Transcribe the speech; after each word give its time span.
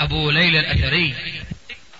أبو 0.00 0.30
ليلى 0.30 0.60
الأثري. 0.60 1.14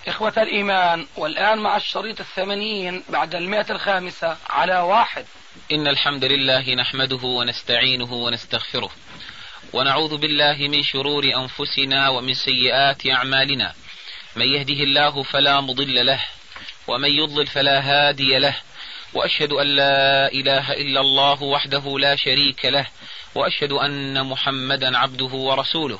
إخوة 0.07 0.33
الإيمان 0.37 1.07
والآن 1.17 1.59
مع 1.59 1.77
الشريط 1.77 2.19
الثمانين 2.19 3.03
بعد 3.09 3.35
المئة 3.35 3.65
الخامسة 3.69 4.37
على 4.49 4.79
واحد. 4.79 5.25
إن 5.71 5.87
الحمد 5.87 6.25
لله 6.25 6.73
نحمده 6.75 7.23
ونستعينه 7.23 8.13
ونستغفره 8.13 8.89
ونعوذ 9.73 10.17
بالله 10.17 10.67
من 10.67 10.83
شرور 10.83 11.23
أنفسنا 11.23 12.09
ومن 12.09 12.33
سيئات 12.33 13.07
أعمالنا. 13.07 13.73
من 14.35 14.45
يهده 14.45 14.83
الله 14.83 15.23
فلا 15.23 15.61
مضل 15.61 16.05
له 16.05 16.19
ومن 16.87 17.09
يضلل 17.09 17.47
فلا 17.47 17.79
هادي 17.79 18.37
له. 18.37 18.55
وأشهد 19.13 19.53
أن 19.53 19.67
لا 19.67 20.31
إله 20.31 20.73
إلا 20.73 21.01
الله 21.01 21.43
وحده 21.43 21.99
لا 21.99 22.15
شريك 22.15 22.65
له 22.65 22.87
وأشهد 23.35 23.71
أن 23.71 24.25
محمدا 24.25 24.97
عبده 24.97 25.25
ورسوله. 25.25 25.99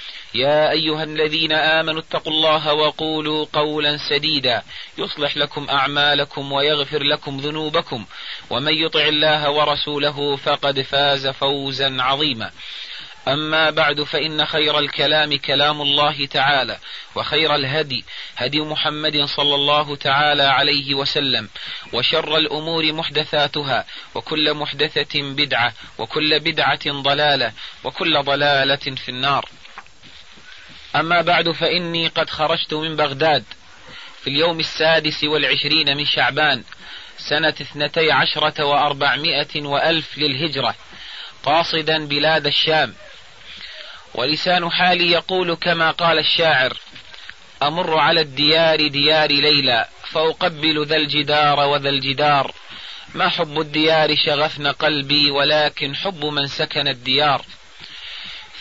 يا 0.35 0.71
أيها 0.71 1.03
الذين 1.03 1.51
آمنوا 1.51 2.01
اتقوا 2.01 2.33
الله 2.33 2.73
وقولوا 2.73 3.45
قولا 3.53 3.97
سديدا 4.09 4.63
يصلح 4.97 5.37
لكم 5.37 5.67
أعمالكم 5.69 6.51
ويغفر 6.51 7.03
لكم 7.03 7.37
ذنوبكم 7.37 8.05
ومن 8.49 8.73
يطع 8.73 9.01
الله 9.01 9.49
ورسوله 9.49 10.35
فقد 10.35 10.81
فاز 10.81 11.27
فوزا 11.27 12.01
عظيما. 12.01 12.51
أما 13.27 13.69
بعد 13.69 14.03
فإن 14.03 14.45
خير 14.45 14.79
الكلام 14.79 15.37
كلام 15.37 15.81
الله 15.81 16.25
تعالى 16.25 16.77
وخير 17.15 17.55
الهدي 17.55 18.05
هدي 18.37 18.61
محمد 18.61 19.23
صلى 19.25 19.55
الله 19.55 19.95
تعالى 19.95 20.43
عليه 20.43 20.93
وسلم 20.95 21.49
وشر 21.93 22.37
الأمور 22.37 22.93
محدثاتها 22.93 23.85
وكل 24.15 24.53
محدثة 24.53 25.21
بدعة 25.21 25.73
وكل 25.97 26.39
بدعة 26.39 26.91
ضلالة 27.01 27.53
وكل 27.83 28.23
ضلالة 28.23 28.95
في 28.95 29.09
النار. 29.09 29.49
أما 30.95 31.21
بعد 31.21 31.51
فإني 31.51 32.07
قد 32.07 32.29
خرجت 32.29 32.73
من 32.73 32.95
بغداد 32.95 33.43
في 34.21 34.29
اليوم 34.29 34.59
السادس 34.59 35.23
والعشرين 35.23 35.97
من 35.97 36.05
شعبان 36.05 36.63
سنة 37.17 37.49
اثنتي 37.49 38.11
عشرة 38.11 38.65
وأربعمائة 38.65 39.61
وألف 39.61 40.17
للهجرة 40.17 40.75
قاصدا 41.43 42.05
بلاد 42.05 42.45
الشام. 42.45 42.93
ولسان 44.15 44.69
حالي 44.69 45.11
يقول 45.11 45.55
كما 45.55 45.91
قال 45.91 46.19
الشاعر 46.19 46.77
أمر 47.63 47.99
على 47.99 48.21
الديار 48.21 48.87
ديار 48.87 49.31
ليلى 49.31 49.85
فأقبل 50.03 50.85
ذا 50.85 50.95
الجدار 50.95 51.59
وذا 51.59 51.89
الجدار. 51.89 52.53
ما 53.15 53.29
حب 53.29 53.59
الديار 53.59 54.15
شغفن 54.15 54.67
قلبي 54.67 55.31
ولكن 55.31 55.95
حب 55.95 56.25
من 56.25 56.47
سكن 56.47 56.87
الديار. 56.87 57.45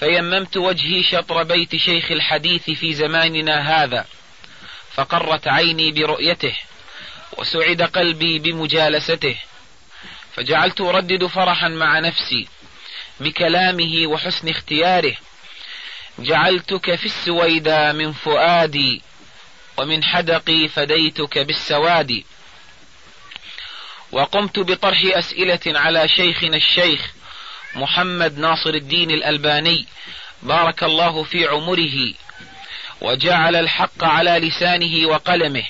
فيممت 0.00 0.56
وجهي 0.56 1.02
شطر 1.02 1.42
بيت 1.42 1.76
شيخ 1.76 2.10
الحديث 2.10 2.70
في 2.70 2.94
زماننا 2.94 3.84
هذا 3.84 4.06
فقرت 4.94 5.48
عيني 5.48 5.92
برؤيته 5.92 6.54
وسعد 7.38 7.82
قلبي 7.82 8.38
بمجالسته 8.38 9.36
فجعلت 10.36 10.80
أردد 10.80 11.26
فرحا 11.26 11.68
مع 11.68 11.98
نفسي 11.98 12.48
بكلامه 13.20 14.06
وحسن 14.06 14.48
اختياره 14.48 15.16
جعلتك 16.18 16.94
في 16.94 17.06
السويدى 17.06 17.92
من 17.92 18.12
فؤادي 18.12 19.02
ومن 19.76 20.04
حدقي 20.04 20.68
فديتك 20.68 21.38
بالسواد 21.38 22.22
وقمت 24.12 24.58
بطرح 24.58 25.02
أسئلة 25.04 25.60
على 25.66 26.08
شيخنا 26.08 26.56
الشيخ 26.56 27.10
محمد 27.74 28.38
ناصر 28.38 28.70
الدين 28.70 29.10
الألباني 29.10 29.86
بارك 30.42 30.82
الله 30.82 31.22
في 31.22 31.46
عمره 31.46 32.14
وجعل 33.00 33.56
الحق 33.56 34.04
على 34.04 34.30
لسانه 34.30 35.06
وقلمه 35.08 35.64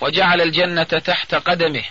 وجعل 0.00 0.40
الجنة 0.40 0.82
تحت 0.82 1.34
قدمه 1.34 1.84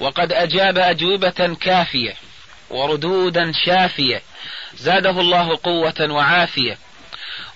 وقد 0.00 0.32
أجاب 0.32 0.78
أجوبة 0.78 1.56
كافية 1.60 2.14
وردودا 2.70 3.52
شافية 3.64 4.22
زاده 4.74 5.10
الله 5.10 5.58
قوة 5.62 6.06
وعافية. 6.10 6.78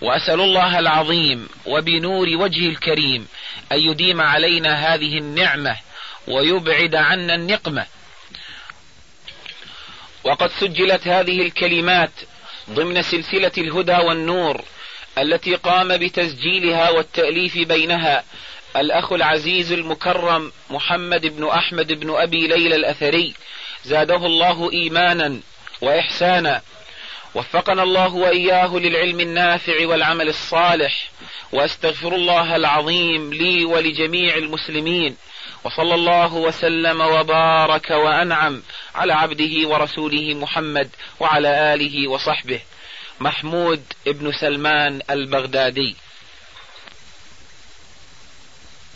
وأسأل 0.01 0.41
الله 0.41 0.79
العظيم 0.79 1.49
وبنور 1.67 2.29
وجهه 2.29 2.69
الكريم 2.69 3.29
أن 3.73 3.79
يديم 3.79 4.21
علينا 4.21 4.95
هذه 4.95 5.19
النعمة 5.19 5.77
ويبعد 6.29 6.95
عنا 6.95 7.35
النقمة. 7.35 7.87
وقد 10.25 10.51
سجلت 10.61 11.09
هذه 11.09 11.43
الكلمات 11.43 12.11
ضمن 12.71 13.03
سلسلة 13.03 13.53
الهدى 13.59 13.97
والنور 13.97 14.65
التي 15.19 15.55
قام 15.55 15.97
بتسجيلها 15.97 16.91
والتأليف 16.91 17.59
بينها 17.59 18.25
الأخ 18.77 19.13
العزيز 19.13 19.73
المكرم 19.73 20.53
محمد 20.71 21.27
بن 21.27 21.49
أحمد 21.49 21.93
بن 21.93 22.11
أبي 22.11 22.47
ليلى 22.47 22.77
الأثري. 22.77 23.35
زاده 23.85 24.27
الله 24.27 24.73
إيمانا 24.73 25.41
وإحسانا. 25.81 26.63
وفقنا 27.35 27.83
الله 27.83 28.15
وإياه 28.15 28.77
للعلم 28.77 29.21
النافع 29.21 29.87
والعمل 29.87 30.29
الصالح. 30.29 31.11
وأستغفر 31.53 32.15
الله 32.15 32.57
العظيم 32.57 33.33
لي 33.35 33.65
ولجميع 33.65 34.37
المسلمين. 34.37 35.17
وصلى 35.65 35.95
الله 35.95 36.35
وسلم 36.35 37.01
وبارك 37.01 37.91
وأنعم. 37.91 38.63
على 38.95 39.13
عبده 39.13 39.69
ورسوله 39.69 40.35
محمد 40.35 40.91
وعلى 41.21 41.75
آله 41.75 42.09
وصحبه. 42.09 42.61
محمود 43.21 43.85
ابن 44.07 44.33
سلمان 44.33 45.03
البغدادي. 45.11 45.97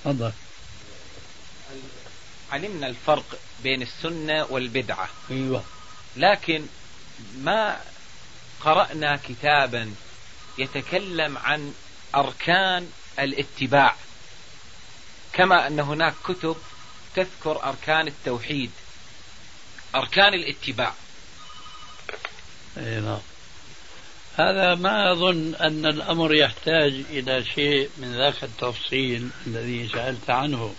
تفضل. 0.04 0.32
علمنا 2.52 2.86
الفرق 2.86 3.38
بين 3.62 3.82
السنة 3.82 4.46
والبدعة. 4.50 5.08
أيوه. 5.30 5.64
لكن 6.16 6.66
ما 7.38 7.80
قرأنا 8.60 9.20
كتابا 9.28 9.94
يتكلم 10.58 11.38
عن 11.38 11.74
أركان 12.14 12.90
الاتباع. 13.18 13.96
كما 15.32 15.66
أن 15.66 15.80
هناك 15.80 16.14
كتب 16.24 16.56
تذكر 17.14 17.62
أركان 17.64 18.06
التوحيد. 18.06 18.70
أركان 19.96 20.34
الاتباع. 20.34 20.94
اي 22.78 23.00
نعم. 23.00 23.20
هذا 24.37 24.75
ما 24.75 25.12
أظن 25.12 25.54
أن 25.54 25.87
الأمر 25.87 26.34
يحتاج 26.34 26.93
إلى 27.10 27.44
شيء 27.44 27.90
من 27.96 28.16
ذاك 28.16 28.44
التفصيل 28.44 29.28
الذي 29.46 29.88
سألت 29.88 30.31
عنه. 30.31 30.75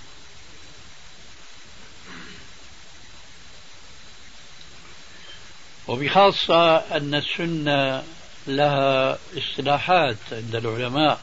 وبخاصة 5.88 6.78
أن 6.78 7.16
السنة 7.16 8.04
لها 8.48 9.18
اصطلاحات 9.38 10.18
عند 10.32 10.56
العلماء. 10.56 11.22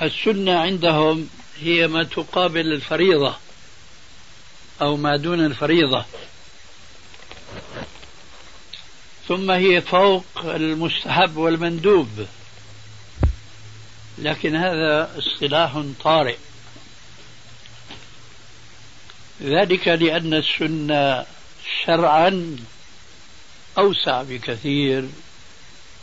فالسنة 0.00 0.58
عندهم 0.58 1.28
هي 1.60 1.86
ما 1.86 2.02
تقابل 2.02 2.72
الفريضة 2.72 3.36
أو 4.80 4.96
ما 4.96 5.16
دون 5.16 5.46
الفريضة. 5.46 6.04
ثم 9.28 9.50
هي 9.50 9.80
فوق 9.80 10.24
المستحب 10.44 11.36
والمندوب. 11.36 12.26
لكن 14.18 14.56
هذا 14.56 15.18
اصطلاح 15.18 15.82
طارئ. 16.04 16.36
ذلك 19.42 19.88
لأن 19.88 20.34
السنة 20.34 21.26
شرعا 21.84 22.56
أوسع 23.78 24.22
بكثير 24.22 25.08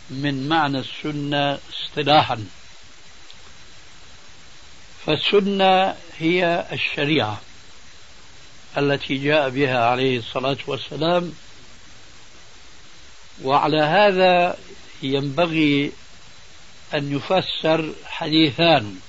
من 0.09 0.49
معنى 0.49 0.79
السنة 0.79 1.59
اصطلاحا. 1.73 2.45
فالسنة 5.07 5.95
هي 6.19 6.65
الشريعة 6.71 7.41
التي 8.77 9.17
جاء 9.17 9.49
بها 9.49 9.85
عليه 9.85 10.19
الصلاة 10.19 10.57
والسلام 10.67 11.33
وعلى 13.43 13.81
هذا 13.81 14.57
ينبغي 15.01 15.91
أن 16.93 17.15
يفسر 17.15 17.93
حديثان. 18.05 18.99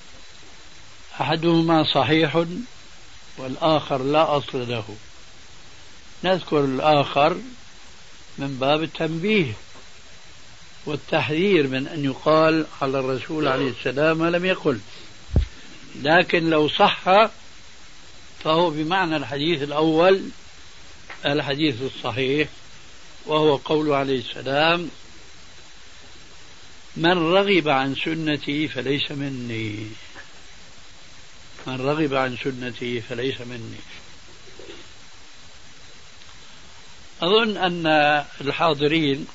أحدهما 1.21 1.85
صحيح 1.95 2.45
والآخر 3.39 4.03
لا 4.03 4.37
أصل 4.37 4.69
له. 4.69 4.97
نذكر 6.25 6.65
الآخر 6.65 7.37
من 8.39 8.57
باب 8.61 8.83
التنبيه 8.83 9.53
والتحذير 10.87 11.67
من 11.67 11.89
أن 11.89 12.05
يقال 12.05 12.67
على 12.83 12.99
الرسول 12.99 13.49
عليه 13.49 13.71
السلام 13.71 14.25
لم 14.25 14.45
يقل. 14.45 14.81
لكن 15.97 16.51
لو 16.51 16.69
صح 16.69 17.29
فهو 18.45 18.71
بمعنى 18.71 19.17
الحديث 19.17 19.63
الأول 19.63 20.23
الحديث 21.27 21.83
الصحيح 21.83 22.49
وهو 23.27 23.57
قول 23.57 23.93
عليه 23.93 24.19
السلام 24.19 24.91
من 26.97 27.33
رغب 27.33 27.69
عن 27.69 27.95
سنتي 27.95 28.69
فليس 28.69 29.11
مني. 29.11 29.87
من 31.67 31.81
رغب 31.81 32.15
عن 32.15 32.37
سنتي 32.45 33.01
فليس 33.01 33.41
مني. 33.41 33.81
أظن 37.23 37.57
أن 37.57 37.87
الحاضرين 38.41 39.27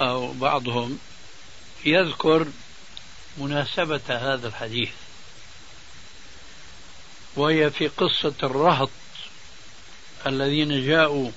أو 0.00 0.32
بعضهم 0.32 0.98
يذكر 1.84 2.46
مناسبة 3.38 4.02
هذا 4.08 4.48
الحديث. 4.48 4.90
وهي 7.36 7.70
في 7.70 7.88
قصة 7.88 8.34
الرهط 8.42 8.90
الذين 10.26 10.86
جاءوا 10.86 11.30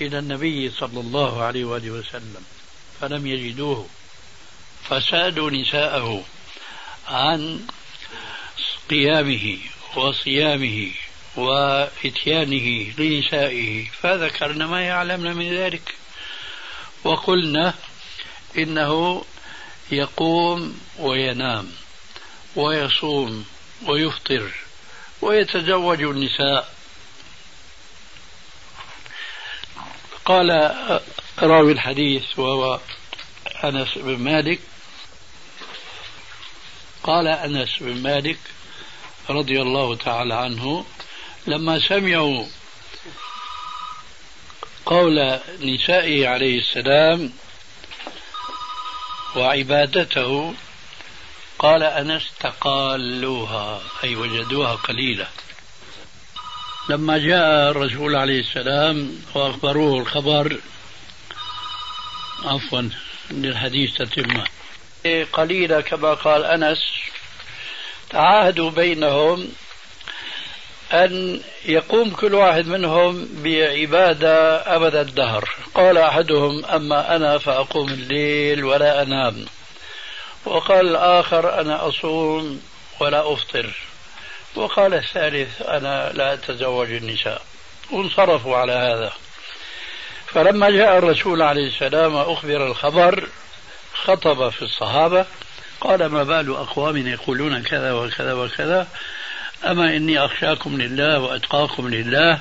إلى 0.00 0.18
النبي 0.18 0.70
صلى 0.70 1.00
الله 1.00 1.42
عليه 1.42 1.64
وآله 1.64 1.90
وسلم 1.90 2.44
فلم 3.00 3.26
يجدوه 3.26 3.86
فسألوا 4.88 5.50
نساءه 5.50 6.24
عن 7.08 7.66
قيامه 8.90 9.58
وصيامه 9.96 10.90
وإتيانه 11.36 12.92
لنسائه 12.98 13.86
فذكرن 14.02 14.64
ما 14.64 14.82
يعلمن 14.82 15.36
من 15.36 15.54
ذلك 15.54 15.94
وقلنا 17.04 17.74
إنه 18.58 19.24
يقوم 19.92 20.80
وينام 20.98 21.72
ويصوم 22.56 23.44
ويفطر 23.86 24.50
ويتزوج 25.22 26.02
النساء. 26.02 26.74
قال 30.24 30.50
راوي 31.38 31.72
الحديث 31.72 32.38
وهو 32.38 32.80
أنس 33.64 33.88
بن 33.98 34.16
مالك. 34.16 34.60
قال 37.02 37.26
أنس 37.28 37.76
بن 37.80 38.02
مالك 38.02 38.38
رضي 39.30 39.62
الله 39.62 39.96
تعالى 39.96 40.34
عنه 40.34 40.86
لما 41.46 41.80
سمعوا 41.88 42.46
قول 44.86 45.40
نسائه 45.60 46.28
عليه 46.28 46.58
السلام 46.58 47.32
وعبادته 49.36 50.54
قال 51.62 51.82
أنس 51.82 52.30
تقالوها 52.40 53.80
أي 54.04 54.16
وجدوها 54.16 54.74
قليلة. 54.74 55.26
لما 56.88 57.18
جاء 57.18 57.70
الرسول 57.70 58.16
عليه 58.16 58.40
السلام 58.40 59.22
وأخبروه 59.34 60.00
الخبر 60.00 60.56
عفوا 62.44 62.88
للحديث 63.30 63.94
تتمه 63.96 64.44
قليلة 65.32 65.80
كما 65.80 66.14
قال 66.14 66.44
أنس 66.44 66.78
تعاهدوا 68.10 68.70
بينهم 68.70 69.48
أن 70.92 71.40
يقوم 71.64 72.10
كل 72.10 72.34
واحد 72.34 72.66
منهم 72.66 73.28
بعبادة 73.42 74.56
أبد 74.76 74.94
الدهر. 74.94 75.50
قال 75.74 75.98
أحدهم 75.98 76.64
أما 76.64 77.16
أنا 77.16 77.38
فأقوم 77.38 77.88
الليل 77.88 78.64
ولا 78.64 79.02
أنام. 79.02 79.46
وقال 80.44 80.88
الآخر 80.88 81.60
أنا 81.60 81.88
أصوم 81.88 82.62
ولا 83.00 83.32
أفطر. 83.32 83.70
وقال 84.54 84.94
الثالث 84.94 85.62
أنا 85.62 86.12
لا 86.12 86.32
أتزوج 86.32 86.90
النساء. 86.90 87.42
وانصرفوا 87.92 88.56
على 88.56 88.72
هذا. 88.72 89.12
فلما 90.26 90.70
جاء 90.70 90.98
الرسول 90.98 91.42
عليه 91.42 91.66
السلام 91.68 92.16
أخبر 92.16 92.66
الخبر 92.66 93.28
خطب 93.94 94.48
في 94.48 94.62
الصحابة 94.62 95.26
قال 95.80 96.06
ما 96.06 96.22
بال 96.22 96.50
أقوام 96.50 97.06
يقولون 97.06 97.62
كذا 97.62 97.92
وكذا 97.92 98.32
وكذا. 98.32 98.88
أما 99.64 99.96
إني 99.96 100.24
أخشاكم 100.24 100.80
لله 100.80 101.18
وأتقاكم 101.18 101.88
لله 101.88 102.40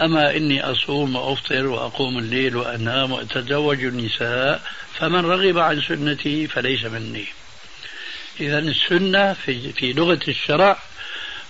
أما 0.00 0.36
إني 0.36 0.62
أصوم 0.70 1.16
وأفطر 1.16 1.66
وأقوم 1.66 2.18
الليل 2.18 2.56
وأنام 2.56 3.12
وأتزوج 3.12 3.84
النساء 3.84 4.62
فمن 4.94 5.26
رغب 5.26 5.58
عن 5.58 5.82
سنتي 5.82 6.46
فليس 6.48 6.84
مني. 6.84 7.26
إذا 8.40 8.58
السنة 8.58 9.32
في, 9.32 9.92
لغة 9.92 10.20
الشرع 10.28 10.78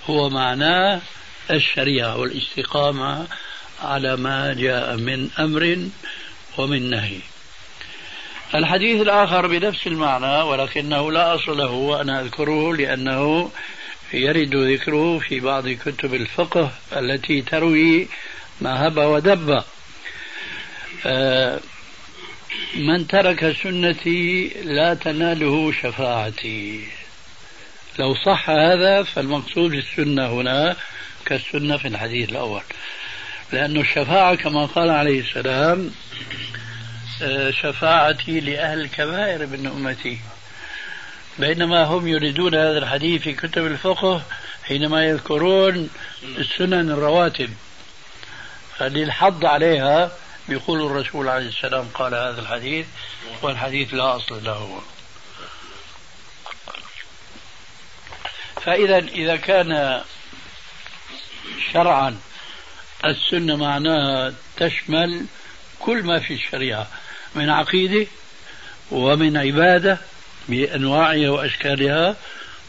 هو 0.07 0.31
معناه 0.31 1.01
الشريعة 1.51 2.17
والاستقامة 2.17 3.27
على 3.83 4.17
ما 4.17 4.55
جاء 4.55 4.97
من 4.97 5.31
أمر 5.39 5.89
ومن 6.59 6.91
نهي. 6.91 7.19
الحديث 8.55 9.01
الآخر 9.01 9.47
بنفس 9.47 9.87
المعنى 9.87 10.43
ولكنه 10.43 11.13
لا 11.13 11.35
أصل 11.35 11.59
له 11.59 11.71
وأنا 11.71 12.21
أذكره 12.21 12.75
لأنه 12.77 13.51
يرد 14.13 14.55
ذكره 14.55 15.19
في 15.19 15.41
بعض 15.41 15.69
كتب 15.69 16.15
الفقه 16.15 16.73
التي 16.97 17.43
تروي 17.43 18.09
ما 18.63 18.87
هب 18.87 18.97
ودب. 18.97 19.63
آه، 21.07 21.61
من 22.75 23.07
ترك 23.07 23.57
سنتي 23.63 24.49
لا 24.65 24.95
تناله 24.95 25.73
شفاعتي. 25.73 26.87
لو 27.99 28.15
صح 28.15 28.51
هذا 28.51 29.03
فالمقصود 29.03 29.75
السنة 29.75 30.27
هنا 30.27 30.77
كالسنة 31.27 31.77
في 31.77 31.89
الحديث 31.89 32.31
الأول. 32.31 32.63
لأن 33.53 33.77
الشفاعة 33.77 34.35
كما 34.35 34.67
قال 34.67 34.91
عليه 34.91 35.21
السلام 35.21 35.91
آه، 37.23 37.51
شفاعتي 37.51 38.41
لأهل 38.41 38.81
الكبائر 38.81 39.47
من 39.47 39.67
أمتي. 39.67 40.19
بينما 41.39 41.85
هم 41.85 42.09
يريدون 42.09 42.55
هذا 42.55 42.79
الحديث 42.79 43.23
في 43.23 43.33
كتب 43.33 43.67
الفقه 43.67 44.23
حينما 44.65 45.05
يذكرون 45.05 45.91
السنن 46.39 46.91
الرواتب. 46.91 47.51
للحض 48.89 49.45
عليها 49.45 50.13
بيقول 50.49 50.87
الرسول 50.87 51.29
عليه 51.29 51.49
السلام 51.49 51.89
قال 51.95 52.15
هذا 52.15 52.41
الحديث 52.41 52.87
والحديث 53.43 53.95
لا 53.95 54.17
أصل 54.17 54.45
له. 54.45 54.83
فإذا 58.63 58.99
إذا 58.99 59.37
كان 59.37 60.03
شرعا 61.73 62.21
السنة 63.05 63.57
معناها 63.57 64.35
تشمل 64.57 65.27
كل 65.81 66.03
ما 66.03 66.21
في 66.21 66.35
الشريعة 66.35 66.87
من 67.35 67.51
عقيدة 67.51 68.07
ومن 68.91 69.37
عبادة 69.37 69.99
بأنواعها 70.49 71.31
وأشكالها 71.31 72.17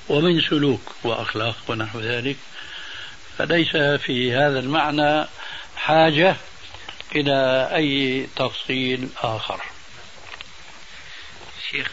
ومن 0.10 0.42
سلوك 0.42 0.82
وأخلاق 1.04 1.56
ونحو 1.68 2.00
ذلك. 2.00 2.38
فليس 3.38 3.76
في 3.78 4.36
هذا 4.36 4.60
المعنى 4.60 5.28
حاجة 5.84 6.36
إلى 7.16 7.70
أي 7.76 8.28
تفصيل 8.36 9.10
آخر. 9.18 9.62
شيخ 11.72 11.92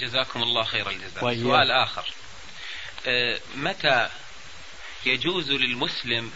جزاكم 0.00 0.42
الله 0.42 0.64
خير 0.64 0.90
الجزاء. 0.90 1.34
سؤال 1.42 1.70
آخر. 1.70 2.04
أه، 3.06 3.40
متى 3.54 4.08
يجوز 5.06 5.50
للمسلم 5.50 6.32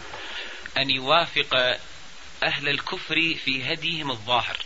أن 0.77 0.89
يوافق 0.89 1.79
أهل 2.43 2.69
الكفر 2.69 3.35
في 3.45 3.73
هديهم 3.73 4.11
الظاهر؟ 4.11 4.57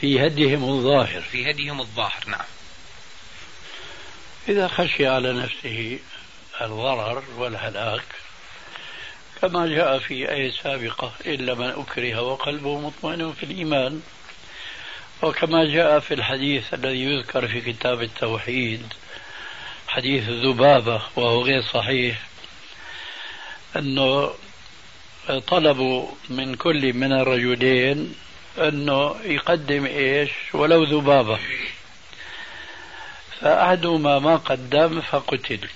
في 0.00 0.26
هديهم 0.26 0.64
الظاهر. 0.64 1.20
في 1.20 1.50
هديهم 1.50 1.80
الظاهر 1.80 2.24
نعم. 2.26 2.46
إذا 4.48 4.68
خشي 4.68 5.06
على 5.06 5.32
نفسه 5.32 5.98
الضرر 6.60 7.24
والهلاك 7.36 8.04
كما 9.42 9.66
جاء 9.66 9.98
في 9.98 10.30
آية 10.30 10.50
سابقة 10.50 11.12
إلا 11.26 11.54
من 11.54 11.68
أكره 11.68 12.22
وقلبه 12.22 12.80
مطمئن 12.80 13.32
في 13.32 13.42
الإيمان. 13.42 14.02
وكما 15.22 15.64
جاء 15.64 16.00
في 16.00 16.14
الحديث 16.14 16.74
الذي 16.74 17.04
يذكر 17.04 17.48
في 17.48 17.60
كتاب 17.60 18.02
التوحيد 18.02 18.92
حديث 19.88 20.28
الذبابة 20.28 21.02
وهو 21.16 21.42
غير 21.42 21.62
صحيح 21.62 22.18
أنه 23.76 24.30
طلبوا 25.46 26.08
من 26.28 26.54
كل 26.54 26.92
من 26.92 27.12
الرجلين 27.12 28.14
أنه 28.58 29.16
يقدم 29.24 29.86
إيش؟ 29.86 30.30
ولو 30.54 30.84
ذبابة. 30.84 31.38
فأحدهما 33.40 34.18
ما 34.18 34.36
قدم 34.36 35.00
فقتل. 35.00 35.68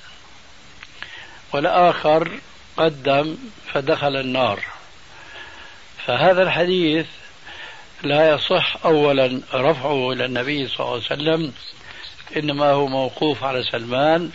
والآخر 1.53 2.31
قدم 2.77 3.37
فدخل 3.73 4.17
النار. 4.17 4.61
فهذا 6.07 6.43
الحديث 6.43 7.07
لا 8.03 8.35
يصح 8.35 8.77
أولا 8.85 9.41
رفعه 9.55 10.13
إلى 10.13 10.25
النبي 10.25 10.69
صلى 10.69 10.81
الله 10.81 10.93
عليه 10.93 11.05
وسلم 11.05 11.53
إنما 12.37 12.71
هو 12.71 12.87
موقوف 12.87 13.45
على 13.45 13.63
سلمان 13.63 14.31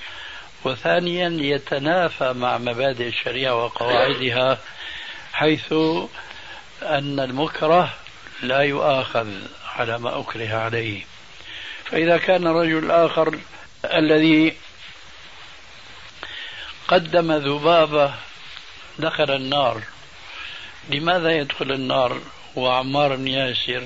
وثانيا 0.64 1.30
يتنافى 1.30 2.34
مع 2.34 2.58
مبادئ 2.58 3.08
الشريعة 3.08 3.56
وقواعدها 3.56 4.58
حيث 5.34 5.74
أن 6.84 7.20
المكره 7.20 7.94
لا 8.44 8.60
يؤاخذ 8.60 9.28
على 9.76 9.98
ما 10.00 10.20
أكره 10.20 10.56
عليه. 10.56 11.02
فإذا 11.86 12.18
كان 12.18 12.48
الرجل 12.48 12.78
الآخر 12.78 13.40
الذي 13.86 14.54
قدم 16.88 17.32
ذبابة 17.32 18.14
دخل 19.02 19.32
النار. 19.32 19.82
لماذا 20.90 21.32
يدخل 21.32 21.72
النار؟ 21.72 22.22
وعمار 22.56 23.16
بن 23.16 23.28
ياسر 23.28 23.84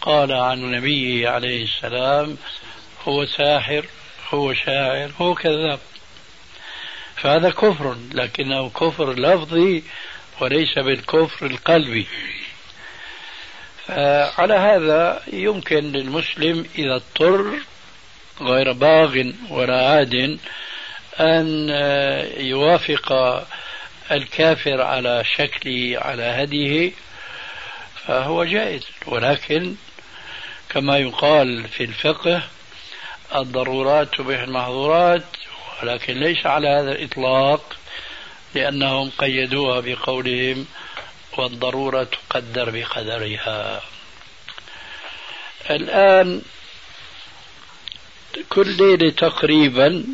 قال 0.00 0.32
عن 0.32 0.70
نبيه 0.70 1.28
عليه 1.28 1.64
السلام 1.64 2.36
هو 3.08 3.26
ساحر 3.26 3.84
هو 4.34 4.54
شاعر 4.54 5.10
هو 5.20 5.34
كذاب. 5.34 5.78
فهذا 7.16 7.50
كفر 7.50 7.96
لكنه 8.14 8.70
كفر 8.70 9.12
لفظي 9.12 9.82
وليس 10.40 10.78
بالكفر 10.78 11.46
القلبي. 11.46 12.06
فعلى 13.86 14.54
هذا 14.54 15.22
يمكن 15.32 15.92
للمسلم 15.92 16.66
إذا 16.78 16.94
اضطر 16.94 17.54
غير 18.40 18.72
باغ 18.72 19.22
ولا 19.50 19.88
عاد 19.90 20.38
أن 21.20 21.68
يوافق 22.36 23.12
الكافر 24.10 24.82
على 24.82 25.24
شكله 25.36 25.98
على 26.00 26.22
هديه 26.22 26.92
فهو 28.06 28.44
جائز. 28.44 28.86
ولكن 29.06 29.74
كما 30.68 30.98
يقال 30.98 31.68
في 31.68 31.84
الفقه 31.84 32.42
الضرورات 33.34 34.14
تبيح 34.14 34.40
المحظورات 34.40 35.24
ولكن 35.82 36.20
ليس 36.20 36.46
على 36.46 36.68
هذا 36.68 36.92
الإطلاق 36.92 37.76
لأنهم 38.54 39.10
قيدوها 39.18 39.80
بقولهم 39.80 40.66
والضرورة 41.38 42.04
تقدر 42.04 42.70
بقدرها. 42.70 43.82
الآن 45.70 46.42
كل 48.48 48.76
ليلة 48.76 49.10
تقريبا 49.10 50.04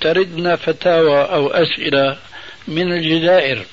تردنا 0.00 0.56
فتاوى 0.56 1.22
أو 1.22 1.48
أسئلة 1.48 2.18
من 2.68 2.92
الجزائر 2.92 3.66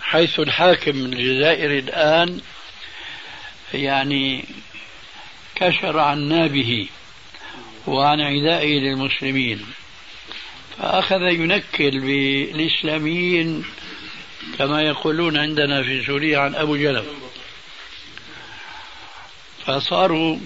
حيث 0.00 0.40
الحاكم 0.40 0.96
من 0.96 1.12
الجزائر 1.12 1.78
الآن 1.78 2.40
يعني 3.74 4.44
كشر 5.54 5.98
عن 5.98 6.28
نابه 6.28 6.88
وعن 7.86 8.20
عدائه 8.20 8.78
للمسلمين. 8.80 9.66
فأخذ 10.78 11.22
ينكل 11.22 12.00
بالإسلاميين 12.00 13.64
كما 14.58 14.82
يقولون 14.82 15.36
عندنا 15.36 15.82
في 15.82 16.04
سوريا 16.04 16.38
عن 16.38 16.54
أبو 16.54 16.76
جلب 16.76 17.06
فصاروا 19.66 20.38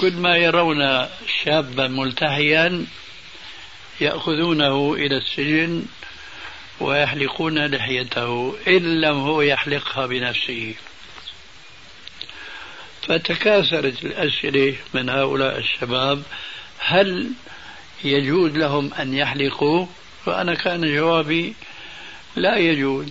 كل 0.00 0.12
ما 0.12 0.36
يرون 0.36 1.08
شابا 1.44 1.88
ملتحيا 1.88 2.86
يأخذونه 4.00 4.94
إلى 4.94 5.16
السجن 5.16 5.84
ويحلقون 6.80 7.66
لحيته 7.66 8.56
إن 8.68 9.00
لم 9.00 9.16
هو 9.16 9.42
يحلقها 9.42 10.06
بنفسه. 10.06 10.74
فتكاثرت 13.02 14.04
الأسئلة 14.04 14.76
من 14.94 15.08
هؤلاء 15.08 15.58
الشباب 15.58 16.22
هل 16.78 17.30
يجوز 18.04 18.52
لهم 18.52 18.94
أن 18.94 19.14
يحلقوا؟ 19.14 19.86
فأنا 20.26 20.54
كان 20.54 20.94
جوابي 20.96 21.54
لا 22.36 22.56
يجوز. 22.56 23.08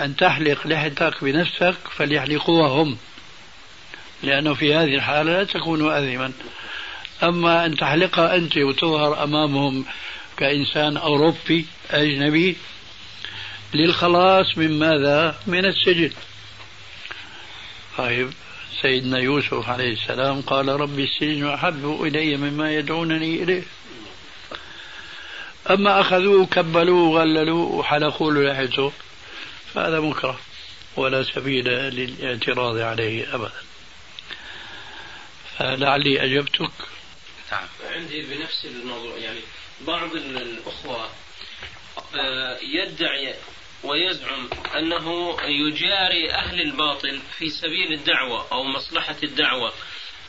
أن 0.00 0.16
تحلق 0.16 0.66
لحيتك 0.66 1.24
بنفسك 1.24 1.76
فليحلقوها 1.96 2.68
هم 2.68 2.96
لأنه 4.22 4.54
في 4.54 4.74
هذه 4.74 4.94
الحالة 4.94 5.32
لا 5.32 5.44
تكون 5.44 5.90
آثما. 5.90 6.32
أما 7.22 7.66
أن 7.66 7.76
تحلقها 7.76 8.36
أنت 8.36 8.56
وتظهر 8.56 9.24
أمامهم 9.24 9.84
كإنسان 10.36 10.96
أوروبي 10.96 11.66
أجنبي 11.90 12.56
للخلاص 13.74 14.58
من 14.58 14.78
ماذا؟ 14.78 15.38
من 15.46 15.64
السجن. 15.64 16.12
طيب 17.98 18.32
سيدنا 18.82 19.18
يوسف 19.18 19.68
عليه 19.68 19.92
السلام 19.92 20.40
قال 20.40 20.68
ربي 20.68 21.04
السجن 21.04 21.48
أحب 21.48 22.02
إلي 22.02 22.36
مما 22.36 22.74
يدعونني 22.74 23.42
إليه. 23.42 23.62
أما 25.70 26.00
أخذوه 26.00 26.46
كبلوه 26.46 27.08
وغللوه 27.08 27.74
وحلقوا 27.74 28.32
له 28.32 28.52
لحيته 28.52 28.92
فهذا 29.74 30.00
مكره 30.00 30.40
ولا 30.96 31.22
سبيل 31.22 31.64
للإعتراض 31.68 32.78
عليه 32.78 33.34
أبدا. 33.34 33.62
فلعلي 35.58 36.24
أجبتك. 36.24 36.70
نعم. 37.52 37.68
عندي 37.90 38.22
بنفس 38.22 38.64
الموضوع 38.64 39.16
يعني 39.16 39.40
بعض 39.80 40.16
الأخوة 40.16 41.08
آه، 42.14 42.58
يدعي 42.62 43.34
ويزعم 43.84 44.48
أنه 44.78 45.36
يجاري 45.44 46.32
أهل 46.32 46.60
الباطل 46.60 47.20
في 47.38 47.48
سبيل 47.48 47.92
الدعوة 47.92 48.46
أو 48.52 48.64
مصلحة 48.64 49.16
الدعوة 49.22 49.72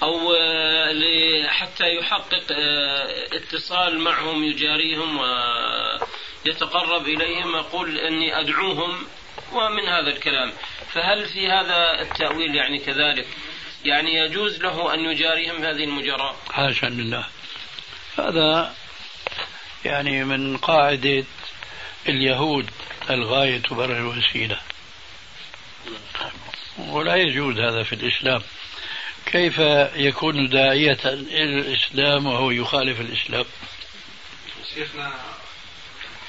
أو 0.03 0.33
آه، 0.33 1.47
حتى 1.47 1.95
يحقق 1.99 2.43
آه، 2.51 3.25
اتصال 3.33 3.99
معهم 3.99 4.43
يجاريهم 4.43 5.17
ويتقرب 6.45 7.07
إليهم 7.07 7.55
يقول 7.55 7.97
أني 7.97 8.39
أدعوهم 8.39 9.07
ومن 9.53 9.87
هذا 9.87 10.09
الكلام. 10.09 10.51
فهل 10.93 11.25
في 11.25 11.47
هذا 11.47 12.01
التأويل 12.01 12.55
يعني 12.55 12.79
كذلك؟ 12.79 13.27
يعني 13.85 14.15
يجوز 14.15 14.61
له 14.61 14.93
أن 14.93 14.99
يجاريهم 14.99 15.63
هذه 15.63 15.83
المجاراة 15.83 16.35
حاشا 16.51 16.85
لله 16.85 17.27
هذا 18.19 18.73
يعني 19.85 20.23
من 20.23 20.57
قاعدة 20.57 21.23
اليهود 22.09 22.69
الغاية 23.09 23.57
تبرر 23.57 23.97
الوسيلة. 23.97 24.59
ولا 26.77 27.15
يجوز 27.15 27.59
هذا 27.59 27.83
في 27.83 27.93
الإسلام. 27.93 28.41
كيف 29.25 29.59
يكون 29.95 30.49
داعية 30.49 30.99
إلى 31.05 31.59
الإسلام 31.59 32.25
وهو 32.25 32.51
يخالف 32.51 33.01
الإسلام؟ 33.01 33.45
شيخنا 34.75 35.13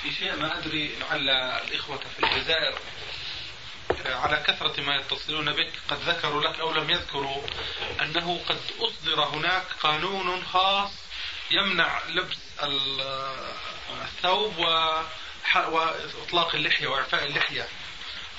في 0.03 0.13
شيء 0.13 0.37
ما 0.37 0.59
أدري 0.59 0.91
لعل 1.01 1.31
الإخوة 1.31 1.97
في 1.99 2.27
الجزائر 2.27 2.79
على 4.07 4.45
كثرة 4.47 4.81
ما 4.81 4.97
يتصلون 4.97 5.53
بك 5.53 5.73
قد 5.89 5.99
ذكروا 6.09 6.43
لك 6.43 6.61
أو 6.61 6.73
لم 6.73 6.91
يذكروا 6.91 7.43
أنه 8.03 8.41
قد 8.49 8.59
أصدر 8.81 9.25
هناك 9.25 9.65
قانون 9.81 10.45
خاص 10.45 10.91
يمنع 11.51 11.99
لبس 12.09 12.37
الثوب 14.03 14.67
وإطلاق 15.55 16.55
اللحية 16.55 16.87
وإعفاء 16.87 17.25
اللحية. 17.25 17.69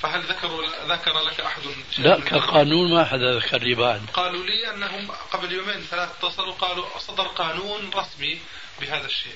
فهل 0.01 0.21
ذكروا 0.23 0.63
ذكر 0.87 1.19
لك 1.19 1.39
أحد 1.39 1.61
لا 1.97 2.19
كقانون 2.19 2.93
ما 2.93 3.05
حدا 3.05 3.39
ذكر 3.39 3.57
لي 3.57 3.75
بعد. 3.75 4.01
قالوا 4.13 4.45
لي 4.45 4.73
أنهم 4.73 5.11
قبل 5.31 5.51
يومين 5.51 5.81
ثلاثة 5.81 6.11
اتصلوا 6.11 6.53
قالوا 6.53 6.99
صدر 6.99 7.27
قانون 7.27 7.91
رسمي 7.95 8.39
بهذا 8.81 9.05
الشيء. 9.05 9.35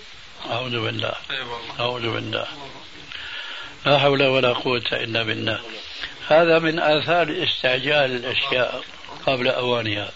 أعوذ 0.50 0.82
بالله. 0.82 1.14
أي 1.32 1.42
والله. 1.42 1.80
أعوذ 1.80 2.14
بالله. 2.14 2.48
لا 3.86 4.00
حول 4.00 4.24
ولا 4.24 4.54
قوة 4.54 4.90
إلا 4.92 5.24
بالله. 5.24 5.62
هذا 6.28 6.60
من 6.60 6.80
آثار 6.80 7.44
استعجال 7.44 8.16
الأشياء 8.16 8.84
قبل 9.28 9.48
أوانها. 9.48 10.12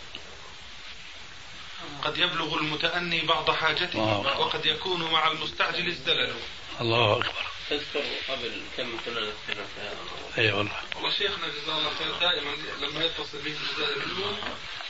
قد 2.03 2.17
يبلغ 2.17 2.57
المتأني 2.57 3.21
بعض 3.21 3.51
حاجته. 3.51 4.19
وقد 4.39 4.65
يكون 4.65 5.11
مع 5.11 5.31
المستعجل 5.31 5.87
ازدلل 5.87 6.33
الله 6.81 7.13
أكبر. 7.17 7.45
تذكر 7.69 8.03
قبل 8.29 8.61
كم 8.77 8.97
كنا 9.05 9.19
نتكلم 9.19 9.65
في 9.75 9.81
هذا 9.81 9.91
الموضوع 9.91 10.37
أي 10.37 10.51
والله. 10.51 10.81
والله 10.95 11.11
شيخنا 11.11 11.47
جزاه 11.47 11.77
الله 11.77 11.91
خير 11.99 12.11
دائما 12.19 12.55
لما 12.81 13.05
يتصل 13.05 13.37
به 13.37 13.51
الجزائر 13.51 14.03
اليوم 14.03 14.39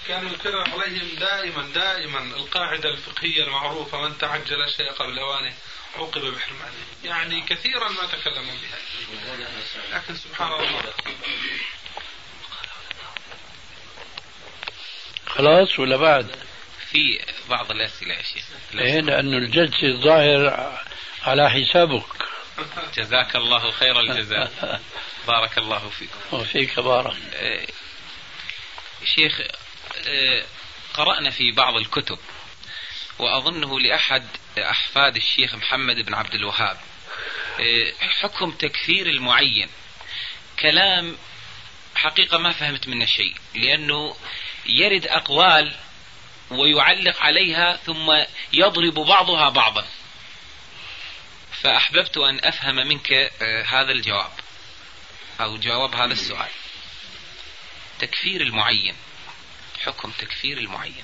كان 0.07 0.27
يكرر 0.33 0.69
عليهم 0.69 1.15
دائما 1.19 1.69
دائما 1.75 2.19
القاعدة 2.19 2.89
الفقهية 2.89 3.43
المعروفة 3.43 4.01
من 4.01 4.17
تعجل 4.17 4.69
شيء 4.77 4.91
قبل 4.91 5.19
أوانه 5.19 5.53
عوقب 5.95 6.21
بحرمانه. 6.21 6.73
يعني 7.03 7.41
كثيرا 7.41 7.89
ما 7.89 8.05
تكلم 8.05 8.45
بها. 8.45 8.79
لكن 9.91 10.15
سبحان 10.15 10.51
الله. 10.51 10.81
خلاص 15.27 15.79
ولا 15.79 15.97
بعد؟ 15.97 16.27
في 16.91 17.25
بعض 17.49 17.71
الأسئلة 17.71 18.13
يا 18.13 18.21
شيخ. 18.21 18.43
إيه 18.73 19.01
لأنه 19.01 19.37
الجلسة 19.37 19.87
الظاهر 19.87 20.79
على 21.25 21.49
حسابك. 21.49 22.05
جزاك 22.97 23.35
الله 23.35 23.71
خير 23.71 23.99
الجزاء. 23.99 24.81
بارك 25.27 25.57
الله 25.57 25.89
فيكم. 25.89 26.19
وفيك 26.31 26.79
بارك. 26.79 27.17
آه، 27.33 27.67
شيخ 29.15 29.41
آه، 30.07 30.43
قرأنا 30.93 31.29
في 31.29 31.51
بعض 31.51 31.75
الكتب 31.75 32.19
وأظنه 33.19 33.79
لأحد 33.79 34.27
أحفاد 34.57 35.15
الشيخ 35.15 35.55
محمد 35.55 35.95
بن 35.95 36.13
عبد 36.13 36.33
الوهاب. 36.33 36.77
آه، 37.59 37.93
حكم 38.21 38.51
تكفير 38.51 39.07
المعين. 39.07 39.69
كلام 40.59 41.17
حقيقة 41.95 42.37
ما 42.37 42.51
فهمت 42.51 42.87
منه 42.87 43.05
شيء 43.05 43.35
لأنه 43.55 44.15
يرد 44.65 45.07
أقوال 45.07 45.75
ويعلق 46.51 47.19
عليها 47.19 47.75
ثم 47.75 48.23
يضرب 48.53 48.93
بعضها 48.93 49.49
بعضا. 49.49 49.85
فأحببت 51.65 52.17
أن 52.17 52.39
أفهم 52.43 52.75
منك 52.75 53.11
آه، 53.13 53.63
هذا 53.63 53.91
الجواب 53.91 54.31
أو 55.41 55.57
جواب 55.57 55.95
هذا 55.95 56.13
السؤال. 56.13 56.49
تكفير 57.99 58.41
المعين 58.41 58.95
حكم 59.85 60.11
تكفير 60.11 60.57
المعين. 60.57 61.03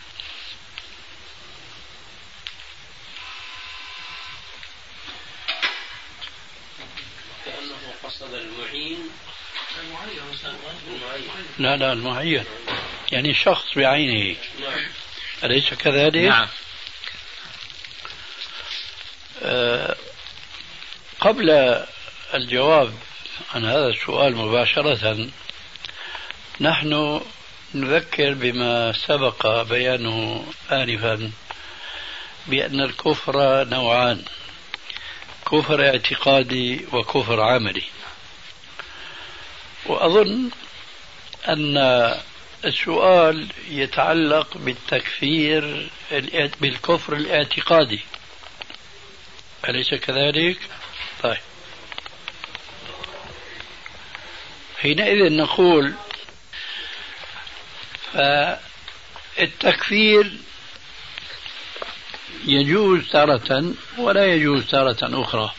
كأنه 7.46 7.94
قصد 8.04 8.34
المعين. 8.34 9.10
المعين 9.84 10.20
لا 11.58 11.78
لا 11.78 11.94
المعين. 11.94 12.46
يعني 13.12 13.34
شخص 13.34 13.66
بعينه. 13.76 14.38
نعم 14.60 14.86
أليس 15.44 15.74
كذلك؟ 15.74 16.16
نعم. 16.16 16.48
آه، 19.42 19.98
قبل 21.22 21.78
الجواب 22.34 22.94
عن 23.56 23.66
هذا 23.66 23.88
السؤال 23.88 24.36
مباشرة 24.36 25.30
نحن 26.62 27.22
نذكر 27.76 28.34
بما 28.34 28.94
سبق 28.94 29.62
بيانه 29.62 30.46
آنفا 30.72 31.32
بأن 32.48 32.82
الكفر 32.82 33.64
نوعان 33.64 34.24
كفر 35.52 35.86
اعتقادي 35.86 36.86
وكفر 36.94 37.42
عملي 37.42 37.84
وأظن 39.86 40.50
أن 41.48 41.78
السؤال 42.66 43.48
يتعلق 43.70 44.58
بالتكفير 44.58 45.90
بالكفر 46.62 47.14
الاعتقادي 47.14 48.00
أليس 49.70 49.94
كذلك؟ 49.94 50.60
طيب. 51.24 51.38
حينئذ 54.82 55.34
نقول 55.34 55.94
فالتكفير 59.38 60.32
يجوز 62.46 63.10
تارة 63.10 63.74
ولا 63.98 64.26
يجوز 64.26 64.66
تارة 64.66 65.22
أخرى. 65.22 65.54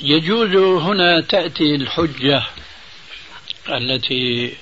يجوز 0.00 0.56
هنا 0.82 1.20
تأتي 1.20 1.74
الحجة 1.74 2.42
التي 3.68 4.56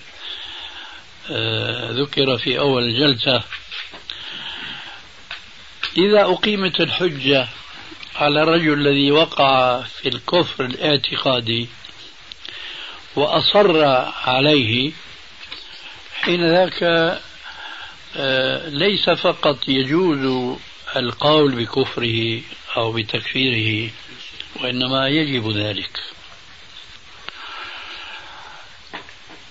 آه، 1.30 1.90
ذكر 1.90 2.38
في 2.38 2.58
أول 2.58 2.82
الجلسة 2.82 3.42
إذا 5.96 6.22
أقيمت 6.22 6.80
الحجة 6.80 7.48
على 8.16 8.42
الرجل 8.42 8.72
الذي 8.72 9.10
وقع 9.10 9.82
في 9.82 10.08
الكفر 10.08 10.64
الاعتقادي 10.64 11.68
وأصر 13.16 13.84
عليه 14.26 14.92
حين 16.20 16.50
ذاك 16.50 16.82
آه، 18.16 18.68
ليس 18.68 19.10
فقط 19.10 19.68
يجوز 19.68 20.56
القول 20.96 21.54
بكفره 21.54 22.40
أو 22.76 22.92
بتكفيره 22.92 23.90
وإنما 24.60 25.08
يجب 25.08 25.50
ذلك. 25.50 26.00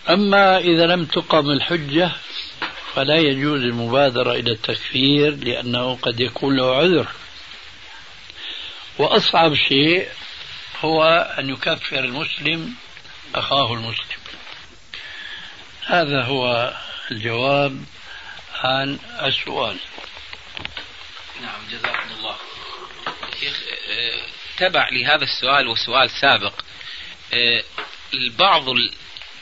أما 0.09 0.57
إذا 0.57 0.85
لم 0.85 1.05
تقم 1.05 1.51
الحجة 1.51 2.11
فلا 2.99 3.15
يجوز 3.15 3.61
المبادرة 3.61 4.31
إلى 4.31 4.51
التكفير 4.51 5.35
لأنه 5.35 5.95
قد 6.01 6.19
يكون 6.19 6.57
له 6.57 6.75
عذر. 6.75 7.07
وأصعب 8.97 9.55
شيء 9.55 10.09
هو 10.81 11.03
أن 11.39 11.49
يكفر 11.49 11.99
المسلم 11.99 12.75
أخاه 13.35 13.73
المسلم. 13.73 14.19
هذا 15.85 16.23
هو 16.23 16.73
الجواب 17.11 17.83
عن 18.55 18.99
السؤال. 19.23 19.77
نعم 21.41 21.61
جزاكم 21.71 22.09
الله. 22.17 22.35
شيخ 23.39 23.59
تبع 24.57 24.89
لهذا 24.89 25.23
السؤال 25.23 25.67
وسؤال 25.67 26.09
سابق. 26.09 26.53
آه، 27.33 27.63
البعض 28.13 28.65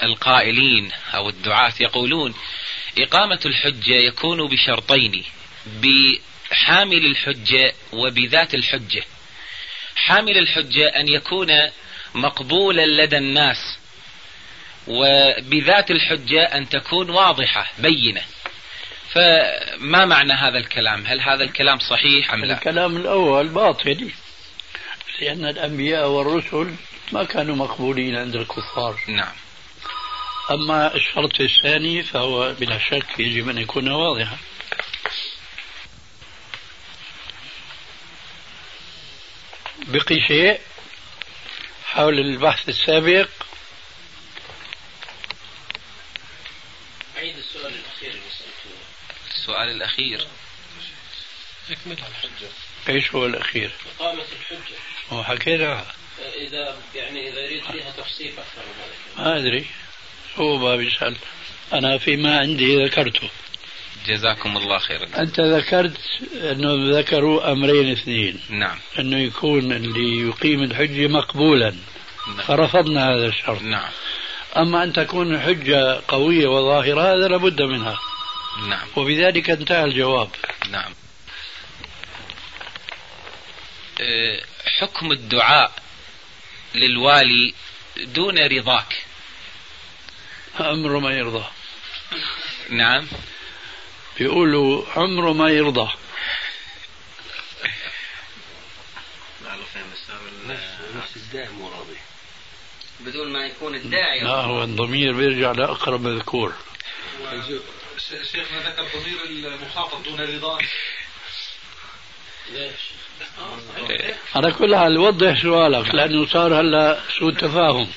القائلين 0.03 0.91
أو 1.13 1.29
الدعاة 1.29 1.73
يقولون 1.79 2.33
إقامة 2.97 3.39
الحجة 3.45 3.93
يكون 3.93 4.47
بشرطين 4.47 5.23
بحامل 5.81 7.05
الحجة 7.05 7.73
وبذات 7.93 8.53
الحجة. 8.55 9.03
حامل 9.95 10.37
الحجة 10.37 10.87
أن 10.87 11.07
يكون 11.07 11.47
مقبولا 12.15 12.85
لدى 12.85 13.17
الناس 13.17 13.77
وبذات 14.87 15.91
الحجة 15.91 16.43
أن 16.43 16.69
تكون 16.69 17.09
واضحة 17.09 17.71
بينة. 17.79 18.21
فما 19.09 20.05
معنى 20.05 20.33
هذا 20.33 20.57
الكلام؟ 20.57 21.05
هل 21.05 21.21
هذا 21.21 21.43
الكلام 21.43 21.79
صحيح 21.79 22.33
أم 22.33 22.45
لا؟ 22.45 22.53
الكلام 22.53 22.97
الأول 22.97 23.47
باطل 23.47 24.11
لأن 25.21 25.45
الأنبياء 25.45 26.07
والرسل 26.07 26.75
ما 27.11 27.23
كانوا 27.23 27.55
مقبولين 27.55 28.15
عند 28.15 28.35
الكفار. 28.35 28.99
نعم. 29.07 29.33
أما 30.51 30.95
الشرط 30.95 31.41
الثاني 31.41 32.03
فهو 32.03 32.53
بلا 32.53 32.79
شك 32.79 33.19
يجب 33.19 33.49
أن 33.49 33.57
يكون 33.57 33.91
واضحا. 33.91 34.37
بقي 39.87 40.27
شيء 40.27 40.61
حول 41.85 42.19
البحث 42.19 42.69
السابق. 42.69 43.29
عيد 47.17 47.37
السؤال 47.37 47.73
الأخير 47.73 48.11
اللي 48.11 48.21
السؤال 49.35 49.69
الأخير. 49.69 50.27
اكملها 51.71 52.07
الحجة. 52.07 52.49
إيش 52.89 53.15
هو 53.15 53.25
الأخير؟ 53.25 53.71
إقامة 53.99 54.23
الحجة. 54.39 54.75
هو 55.09 55.23
حكينا. 55.23 55.85
إذا 56.19 56.81
يعني 56.95 57.29
إذا 57.29 57.39
يريد 57.39 57.63
فيها 57.63 57.91
تفصيل 57.91 58.33
أكثر 58.39 58.61
من 58.61 58.83
ذلك. 58.83 59.17
ما 59.17 59.37
أدري. 59.37 59.67
هو 60.39 60.57
باب 60.57 60.81
يسأل 60.81 61.15
أنا 61.73 61.97
فيما 61.97 62.39
عندي 62.39 62.83
ذكرته. 62.85 63.29
جزاكم 64.07 64.57
الله 64.57 64.77
خيرا. 64.77 65.07
أنت 65.17 65.39
ذكرت 65.39 65.97
أنه 66.33 66.99
ذكروا 66.99 67.51
أمرين 67.51 67.91
اثنين. 67.91 68.39
نعم. 68.49 68.77
أنه 68.99 69.17
يكون 69.17 69.71
اللي 69.71 70.27
يقيم 70.27 70.63
الحجة 70.63 71.07
مقبولا. 71.07 71.75
نعم. 72.27 72.37
فرفضنا 72.37 73.13
هذا 73.13 73.27
الشرط. 73.27 73.61
نعم. 73.61 73.89
أما 74.57 74.83
أن 74.83 74.93
تكون 74.93 75.35
الحجة 75.35 76.01
قوية 76.07 76.47
وظاهرة 76.47 77.01
هذا 77.01 77.27
لابد 77.27 77.61
منها. 77.61 77.99
نعم. 78.67 78.87
وبذلك 78.95 79.49
انتهى 79.49 79.83
الجواب. 79.83 80.29
نعم. 80.71 80.93
أه، 84.01 84.41
حكم 84.79 85.11
الدعاء 85.11 85.71
للوالي 86.75 87.53
دون 87.97 88.39
رضاك. 88.39 89.06
عمره 90.61 90.99
ما 90.99 91.11
يرضى. 91.11 91.45
نعم. 92.69 93.07
بيقولوا 94.19 94.85
عمره 94.95 95.33
ما 95.33 95.49
يرضى. 95.49 95.89
نفس 100.95 101.15
الداعي 101.15 101.49
مو 101.49 101.69
راضي 101.69 101.97
بدون 102.99 103.33
ما 103.33 103.45
يكون 103.45 103.75
الداعي. 103.75 104.19
لا 104.19 104.29
هو 104.29 104.63
الضمير 104.63 105.13
بيرجع 105.13 105.51
لأقرب 105.51 106.01
مذكور. 106.01 106.53
شيخنا 108.31 108.69
ذكر 108.69 108.85
ضمير 108.99 109.23
المخاطب 109.25 110.03
دون 110.03 110.21
رضاه 110.21 110.59
على 114.35 114.51
كل 114.51 114.75
حال 114.75 114.97
وضح 114.97 115.41
سؤالك 115.41 115.95
لأنه 115.95 116.25
صار 116.25 116.59
هلا 116.59 116.99
سوء 117.19 117.33
تفاهم. 117.33 117.91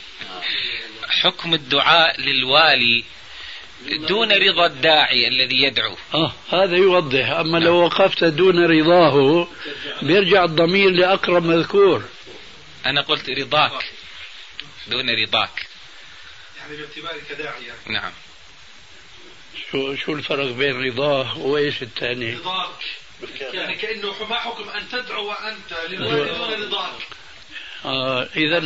حكم 1.11 1.55
الدعاء 1.55 2.21
للوالي 2.21 3.05
دون 3.89 4.33
رضا 4.33 4.67
الداعي 4.67 5.29
الذي 5.29 5.63
يدعو. 5.63 5.97
آه 6.15 6.33
هذا 6.51 6.77
يوضح. 6.77 7.31
أما 7.31 7.59
لو 7.59 7.85
وقفت 7.85 8.25
دون 8.25 8.65
رضاه 8.65 9.49
بيرجع 10.03 10.45
الضمير 10.45 10.91
لأقرب 10.91 11.45
مذكور. 11.45 12.05
أنا 12.87 13.01
قلت 13.01 13.31
رضاك. 13.31 13.85
دون 14.87 15.11
رضاك. 15.11 15.67
يعني 16.59 16.77
باعتبارك 16.77 17.33
داعيا. 17.39 17.75
نعم. 17.87 18.13
شو 19.71 19.95
شو 19.95 20.13
الفرق 20.13 20.47
بين 20.47 20.85
رضاه 20.87 21.39
وإيش 21.39 21.83
الثاني؟ 21.83 22.35
رضاك. 22.35 22.71
يعني 23.53 23.75
كأنه 23.75 24.15
ما 24.31 24.37
حكم 24.37 24.69
أن 24.69 24.89
تدعو 24.89 25.29
وأنت 25.29 25.75
للوالد 25.89 26.39
دون 26.39 26.63
رضاك. 26.63 27.20
آه 27.85 28.29
اذا 28.37 28.59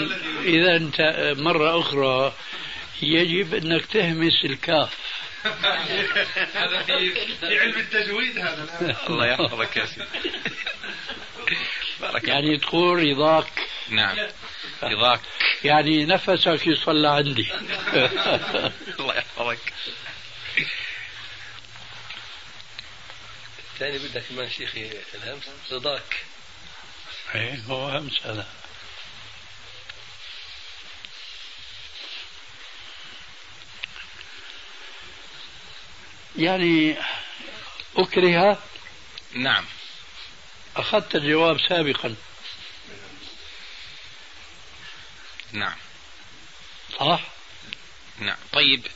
إذا 0.42 0.76
أنت 0.76 1.00
مرة 1.38 1.80
أخرى 1.80 2.34
يجب 3.02 3.54
أنك 3.54 3.86
تهمس 3.86 4.44
الكاف. 4.44 4.94
هذا 6.54 6.82
في 6.82 7.14
في 7.40 7.58
علم 7.58 7.78
التجويد 7.78 8.38
هذا. 8.38 8.96
الله 9.10 9.26
يحفظك 9.26 9.76
يا 9.76 9.86
سيدي. 9.86 10.32
بارك 12.00 12.28
يعني 12.28 12.58
تقول 12.58 12.98
رضاك. 13.10 13.66
نعم. 13.88 14.16
رضاك. 14.82 15.20
يعني 15.64 16.04
نفسك 16.04 16.66
يصلى 16.66 17.08
عندي. 17.08 17.52
الله 19.00 19.16
يحفظك. 19.16 19.58
الثاني 23.74 23.98
بدك 23.98 24.22
كمان 24.30 24.50
شيخي 24.50 24.90
الهمس؟ 25.14 25.42
رضاك. 25.72 26.16
إيه 27.34 27.58
هو 27.68 27.88
همس 27.88 28.26
هذا 28.26 28.46
يعني 36.36 36.96
أكره. 37.96 38.62
نعم. 39.32 39.64
أخذت 40.76 41.14
الجواب 41.14 41.60
سابقا. 41.60 42.14
نعم. 45.52 45.76
صح؟ 46.98 47.20
نعم. 48.18 48.36
طيب 48.52 48.86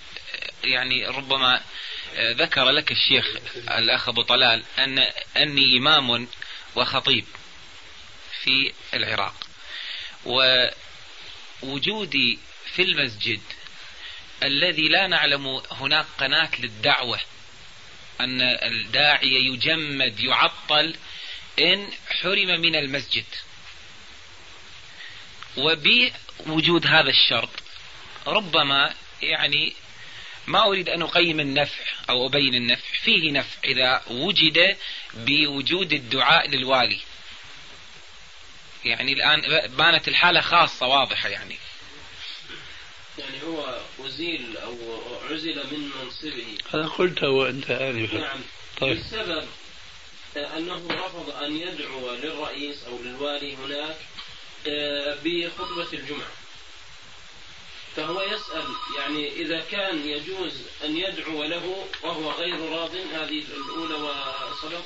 يعني 0.65 1.07
ربما 1.07 1.63
ذكر 2.17 2.71
لك 2.71 2.93
الشيخ 2.93 3.27
الأخ 3.57 4.09
أبو 4.09 4.23
طلال 4.23 4.65
أن 4.79 4.99
أني 5.37 5.79
إمام 5.79 6.29
وخطيب 6.77 7.25
في 8.43 8.73
العراق 8.95 9.35
ووجودي 11.63 12.39
في 12.75 12.83
المسجد 12.83 13.41
الذي 14.43 14.89
لا 14.89 15.07
نعلم 15.07 15.63
هناك 15.71 16.07
قناة 16.19 16.51
للدعوة 16.59 17.21
أن 18.21 18.41
الداعية 18.43 19.53
يجمد 19.53 20.21
يعطل 20.21 20.97
إن 21.59 21.91
حرم 22.11 22.61
من 22.61 22.77
المسجد. 22.77 23.25
وبوجود 25.57 26.87
هذا 26.87 27.11
الشرط 27.11 27.51
ربما 28.27 28.95
يعني 29.23 29.75
ما 30.47 30.67
أريد 30.67 30.89
أن 30.89 31.03
أقيم 31.03 31.41
النفع 31.41 31.85
أو 32.11 32.27
أبين 32.27 32.55
النفع 32.55 32.99
فيه 33.03 33.33
نفع 33.33 33.59
إذا 33.65 34.03
وجد 34.07 34.77
بوجود 35.15 35.93
الدعاء 35.93 36.49
للوالي. 36.49 37.01
يعني 38.85 39.13
الآن 39.13 39.41
بانت 39.69 40.09
الحالة 40.09 40.41
خاصة 40.41 40.87
واضحة 40.87 41.29
يعني. 41.29 41.59
يعني 43.19 43.43
هو 43.43 43.81
أزيل 44.07 44.57
أو 44.57 44.77
عزل 45.31 45.57
من 45.57 45.91
منصبه. 46.03 46.59
هذا 46.71 46.87
قلته 46.87 47.29
وأنت 47.29 47.71
آنفا 47.71 48.19
نعم. 48.19 48.41
طيب. 48.81 48.99
بسبب 48.99 49.45
أنه 50.37 50.83
رفض 50.91 51.31
أن 51.31 51.57
يدعو 51.57 52.11
للرئيس 52.11 52.85
أو 52.85 52.99
للوالي 53.03 53.57
هناك 53.57 53.97
آه، 54.67 55.19
بخطبة 55.25 55.93
الجمعة. 55.93 56.33
فهو 57.97 58.23
يسأل 58.23 58.65
يعني 58.99 59.33
إذا 59.33 59.61
كان 59.61 60.09
يجوز 60.09 60.63
أن 60.85 60.97
يدعو 60.97 61.43
له 61.45 61.87
وهو 62.03 62.31
غير 62.31 62.73
راض 62.73 62.95
هذه 62.95 63.43
الأولى 63.57 63.95
وسبق 63.95 64.85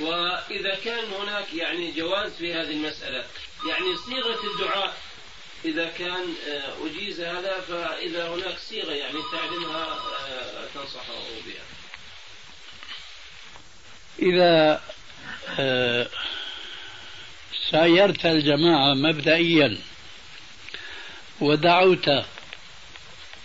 وإذا 0.00 0.74
كان 0.74 1.04
هناك 1.12 1.54
يعني 1.54 1.92
جواز 1.92 2.32
في 2.32 2.54
هذه 2.54 2.70
المسألة. 2.70 3.26
يعني 3.68 3.96
صيغة 3.96 4.52
الدعاء 4.52 4.96
إذا 5.64 5.88
كان 5.98 6.34
آه، 6.48 6.86
أجيز 6.86 7.20
هذا 7.20 7.60
فإذا 7.60 8.28
هناك 8.28 8.58
صيغة 8.58 8.92
يعني 8.92 9.18
تعلمها 9.32 9.84
آه، 9.84 10.66
تنصحه 10.74 11.14
بها. 11.46 11.64
إذا 14.18 14.82
آه، 15.58 16.08
سايرت 17.70 18.26
الجماعة 18.26 18.94
مبدئيا 18.94 19.78
ودعوت 21.40 22.08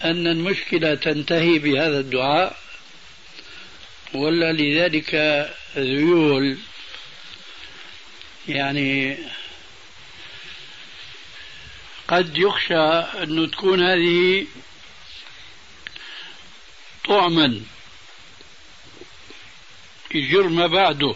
أن 0.03 0.27
المشكلة 0.27 0.95
تنتهي 0.95 1.59
بهذا 1.59 1.99
الدعاء 1.99 2.57
ولا 4.13 4.51
لذلك 4.51 5.15
ذيول 5.77 6.57
يعني 8.47 9.17
قد 12.07 12.37
يخشى 12.37 12.83
أنه 13.23 13.47
تكون 13.47 13.83
هذه 13.83 14.47
طعما. 17.07 17.61
يجر 20.15 20.47
ما 20.47 20.67
بعده. 20.67 21.15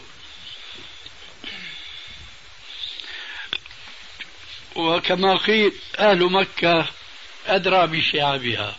وكما 4.76 5.36
قيل 5.36 5.74
أهل 6.00 6.24
مكة 6.24 6.88
أدرى 7.48 7.88
بشعابها 7.88 8.76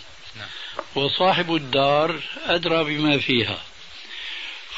وصاحب 0.94 1.54
الدار 1.54 2.20
أدرى 2.44 2.84
بما 2.84 3.18
فيها. 3.18 3.62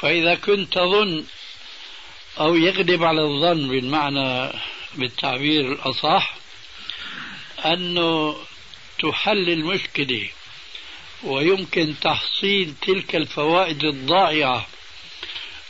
فإذا 0.00 0.34
كنت 0.34 0.72
تظن 0.72 1.24
أو 2.40 2.54
يغلب 2.54 3.02
على 3.02 3.20
الظن 3.20 3.68
بالمعنى 3.68 4.52
بالتعبير 4.94 5.72
الأصح 5.72 6.41
أنه 7.64 8.36
تحل 9.02 9.50
المشكلة 9.50 10.28
ويمكن 11.22 11.94
تحصيل 12.00 12.74
تلك 12.82 13.16
الفوائد 13.16 13.84
الضائعة 13.84 14.66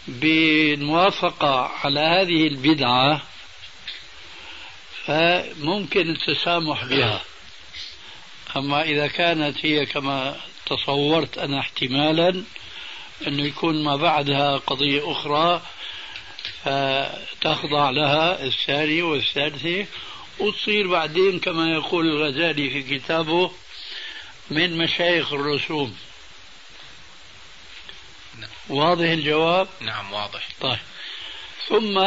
بالموافقة 0.08 1.70
على 1.84 2.00
هذه 2.00 2.46
البدعة 2.46 3.22
فممكن 5.04 6.10
التسامح 6.10 6.84
بها. 6.84 7.22
أما 8.56 8.82
إذا 8.82 9.06
كانت 9.06 9.66
هي 9.66 9.86
كما 9.86 10.40
تصورت 10.66 11.38
أنا 11.38 11.60
احتمالا 11.60 12.44
أنه 13.26 13.42
يكون 13.42 13.84
ما 13.84 13.96
بعدها 13.96 14.56
قضية 14.56 15.12
أخرى 15.12 15.62
فتخضع 16.64 17.90
لها 17.90 18.44
الثانية 18.44 19.02
والثالثة 19.02 19.86
وتصير 20.38 20.86
بعدين 20.86 21.40
كما 21.40 21.72
يقول 21.72 22.06
الغزالي 22.06 22.70
في 22.70 22.98
كتابه 22.98 23.52
من 24.50 24.78
مشايخ 24.78 25.32
الرسوم. 25.32 25.96
نعم. 28.38 28.50
واضح 28.68 29.08
الجواب؟ 29.08 29.68
نعم 29.80 30.12
واضح. 30.12 30.48
طيب. 30.60 30.78
ثم 31.68 31.98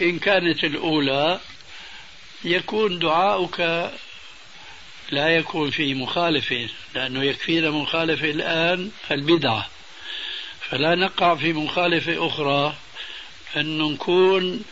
إن 0.00 0.18
كانت 0.18 0.64
الأولى 0.64 1.40
يكون 2.44 2.98
دعاؤك 2.98 3.60
لا 5.10 5.28
يكون 5.36 5.70
في 5.70 5.94
مخالفة 5.94 6.68
لأنه 6.94 7.24
يكفينا 7.24 7.70
مخالفة 7.70 8.30
الآن 8.30 8.90
البدعة. 9.10 9.68
فلا 10.70 10.94
نقع 10.94 11.34
في 11.34 11.52
مخالفة 11.52 12.26
أخرى 12.26 12.76
أن 13.56 13.78
نكون 13.78 14.64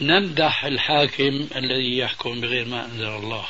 نمدح 0.00 0.64
الحاكم 0.64 1.48
الذي 1.56 1.98
يحكم 1.98 2.40
بغير 2.40 2.64
ما 2.64 2.84
أنزل 2.84 3.06
الله 3.08 3.48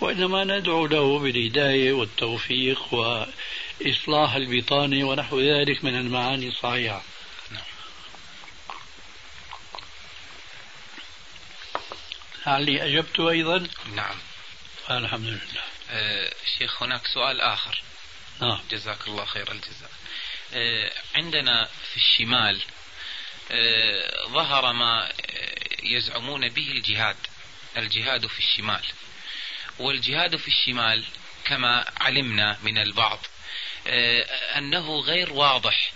وإنما 0.00 0.44
ندعو 0.44 0.86
له 0.86 1.18
بالهداية 1.18 1.92
والتوفيق 1.92 2.94
وإصلاح 2.94 4.34
البطانة 4.34 5.08
ونحو 5.08 5.40
ذلك 5.40 5.84
من 5.84 5.94
المعاني 5.94 6.48
الصحيحة. 6.48 7.02
لعلي 12.46 12.84
أجبت 12.84 13.20
أيضا؟ 13.20 13.68
نعم. 13.94 14.16
الحمد 14.90 15.26
لله. 15.26 15.62
آه 15.90 16.32
شيخ 16.58 16.82
هناك 16.82 17.06
سؤال 17.14 17.40
آخر. 17.40 17.82
نعم. 18.40 18.60
جزاك 18.70 19.08
الله 19.08 19.24
خير 19.24 19.52
الجزاء. 19.52 19.90
آه 20.54 20.92
عندنا 21.14 21.68
في 21.90 21.96
الشمال 21.96 22.62
ظهر 24.28 24.72
ما 24.72 25.12
يزعمون 25.82 26.48
به 26.48 26.70
الجهاد 26.70 27.16
الجهاد 27.76 28.26
في 28.26 28.38
الشمال. 28.38 28.84
والجهاد 29.78 30.36
في 30.36 30.48
الشمال 30.48 31.04
كما 31.44 31.84
علمنا 32.00 32.58
من 32.62 32.78
البعض 32.78 33.18
آه، 33.86 34.22
أنه 34.58 35.00
غير 35.00 35.32
واضح. 35.32 35.92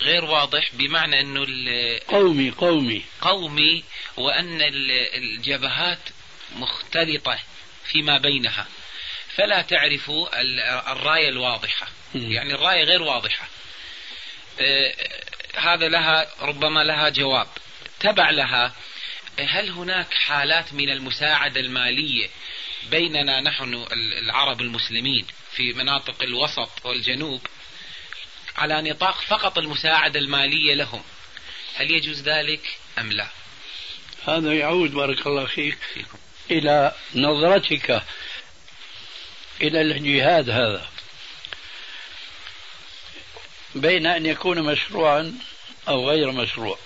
غير 0.00 0.24
واضح 0.24 0.68
بمعنى 0.72 1.20
أنه 1.20 1.40
قومي 2.08 2.50
قومي. 2.50 3.04
قومي 3.20 3.84
وأن 4.16 4.58
الجبهات 5.14 5.98
مختلطة 6.52 7.38
فيما 7.84 8.18
بينها. 8.18 8.66
فلا 9.36 9.62
تعرف 9.62 10.10
الراية 10.88 11.28
الواضحة. 11.28 11.88
يعني 12.14 12.54
الراية 12.54 12.84
غير 12.84 13.02
واضحة. 13.02 13.48
آه، 14.60 14.94
هذا 15.56 15.88
لها 15.88 16.26
ربما 16.40 16.84
لها 16.84 17.08
جواب. 17.08 17.46
تبع 18.00 18.30
لها 18.30 18.72
هل 19.38 19.70
هناك 19.70 20.14
حالات 20.14 20.72
من 20.74 20.90
المساعدة 20.90 21.60
المالية 21.60 22.28
بيننا 22.90 23.40
نحن 23.40 23.86
العرب 24.22 24.60
المسلمين 24.60 25.26
في 25.52 25.72
مناطق 25.72 26.22
الوسط 26.22 26.70
والجنوب 26.84 27.40
على 28.56 28.82
نطاق 28.82 29.20
فقط 29.20 29.58
المساعدة 29.58 30.20
المالية 30.20 30.74
لهم؟ 30.74 31.02
هل 31.74 31.90
يجوز 31.90 32.22
ذلك 32.22 32.78
أم 32.98 33.12
لا؟ 33.12 33.28
هذا 34.28 34.54
يعود 34.54 34.90
بارك 34.90 35.26
الله 35.26 35.46
فيك 35.46 35.78
فيكم. 35.94 36.18
إلى 36.50 36.92
نظرتك 37.14 38.02
إلى 39.60 39.80
الجهاد 39.80 40.50
هذا. 40.50 40.88
بين 43.74 44.06
أن 44.06 44.26
يكون 44.26 44.62
مشروعا 44.62 45.34
أو 45.88 46.10
غير 46.10 46.32
مشروع. 46.32 46.78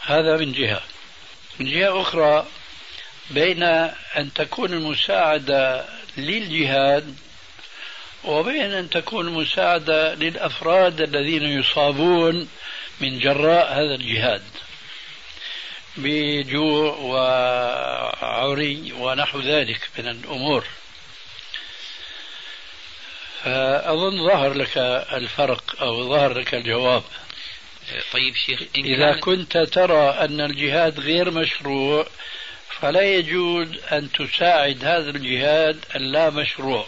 هذا 0.00 0.36
من 0.36 0.52
جهة. 0.52 0.82
من 1.58 1.70
جهة 1.70 2.00
أخرى 2.00 2.46
بين 3.30 3.62
أن 3.62 4.32
تكون 4.34 4.72
المساعدة 4.72 5.86
للجهاد 6.16 7.16
وبين 8.24 8.72
أن 8.72 8.90
تكون 8.90 9.32
مساعدة 9.32 10.14
للأفراد 10.14 11.00
الذين 11.00 11.42
يصابون 11.42 12.48
من 13.00 13.18
جراء 13.18 13.72
هذا 13.72 13.94
الجهاد. 13.94 14.42
بجوع 15.96 16.94
وعري 16.96 18.92
ونحو 18.92 19.40
ذلك 19.40 19.90
من 19.98 20.08
الأمور. 20.08 20.64
فأظن 23.44 24.26
ظهر 24.26 24.52
لك 24.52 24.78
الفرق 25.12 25.82
أو 25.82 26.08
ظهر 26.08 26.38
لك 26.38 26.54
الجواب. 26.54 27.02
طيب 28.12 28.34
شيخ 28.34 28.62
إن 28.76 28.84
إذا 28.84 29.12
كنت 29.12 29.58
ترى 29.58 30.10
أن 30.10 30.40
الجهاد 30.40 31.00
غير 31.00 31.30
مشروع 31.30 32.06
فلا 32.80 33.02
يجوز 33.02 33.68
أن 33.92 34.12
تساعد 34.12 34.84
هذا 34.84 35.10
الجهاد 35.10 35.84
اللا 35.96 36.30
مشروع. 36.30 36.86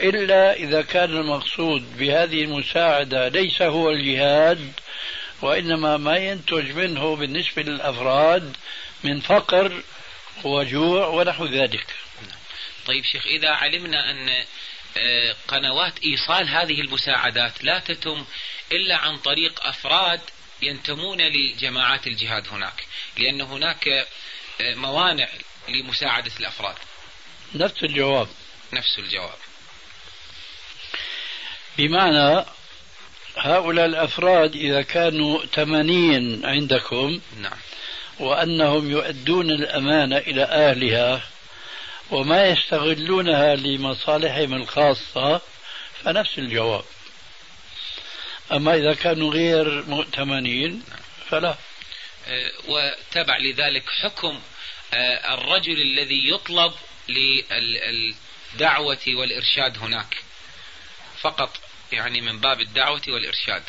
إلا 0.00 0.52
إذا 0.52 0.82
كان 0.82 1.10
المقصود 1.10 1.98
بهذه 1.98 2.44
المساعدة 2.44 3.28
ليس 3.28 3.62
هو 3.62 3.90
الجهاد 3.90 4.72
وإنما 5.42 5.96
ما 5.96 6.16
ينتج 6.16 6.72
منه 6.72 7.16
بالنسبة 7.16 7.62
للأفراد 7.62 8.56
من 9.04 9.20
فقر 9.20 9.82
وجوع 10.44 11.06
ونحو 11.06 11.46
ذلك. 11.46 11.86
طيب 12.86 13.04
شيخ 13.04 13.26
إذا 13.26 13.50
علمنا 13.50 14.10
أن 14.10 14.44
قنوات 15.48 15.98
إيصال 16.04 16.48
هذه 16.48 16.80
المساعدات 16.80 17.64
لا 17.64 17.78
تتم 17.78 18.24
إلا 18.72 18.96
عن 18.96 19.18
طريق 19.18 19.66
أفراد 19.66 20.20
ينتمون 20.62 21.20
لجماعات 21.20 22.06
الجهاد 22.06 22.48
هناك 22.48 22.86
لأن 23.18 23.40
هناك 23.40 23.88
آه، 24.60 24.74
موانع 24.74 25.28
لمساعدة 25.68 26.32
الأفراد. 26.40 26.74
نفس 27.54 27.84
الجواب. 27.84 28.28
نفس 28.72 28.98
الجواب. 28.98 29.38
بمعنى 31.78 32.44
هؤلاء 33.36 33.86
الأفراد 33.86 34.56
إذا 34.56 34.82
كانوا 34.82 35.46
تمانين 35.46 36.46
عندكم 36.46 37.20
نعم. 37.40 37.58
وأنهم 38.18 38.90
يؤدون 38.90 39.50
الأمانة 39.50 40.18
إلى 40.18 40.42
أهلها 40.42 41.22
وما 42.10 42.46
يستغلونها 42.46 43.54
لمصالحهم 43.54 44.54
الخاصة 44.54 45.40
فنفس 46.04 46.38
الجواب. 46.38 46.84
أما 48.52 48.74
إذا 48.74 48.94
كانوا 48.94 49.32
غير 49.32 49.82
مؤتمنين 49.82 50.84
فلا. 51.30 51.56
أه، 52.26 52.50
وتبع 52.68 53.38
لذلك 53.38 53.84
حكم 54.02 54.40
أه، 54.94 55.34
الرجل 55.34 55.82
الذي 55.82 56.28
يطلب 56.28 56.72
للدعوة 57.08 59.00
والإرشاد 59.08 59.78
هناك. 59.78 60.16
فقط 61.20 61.60
يعني 61.92 62.20
من 62.20 62.40
باب 62.40 62.60
الدعوة 62.60 63.02
والإرشاد. 63.08 63.62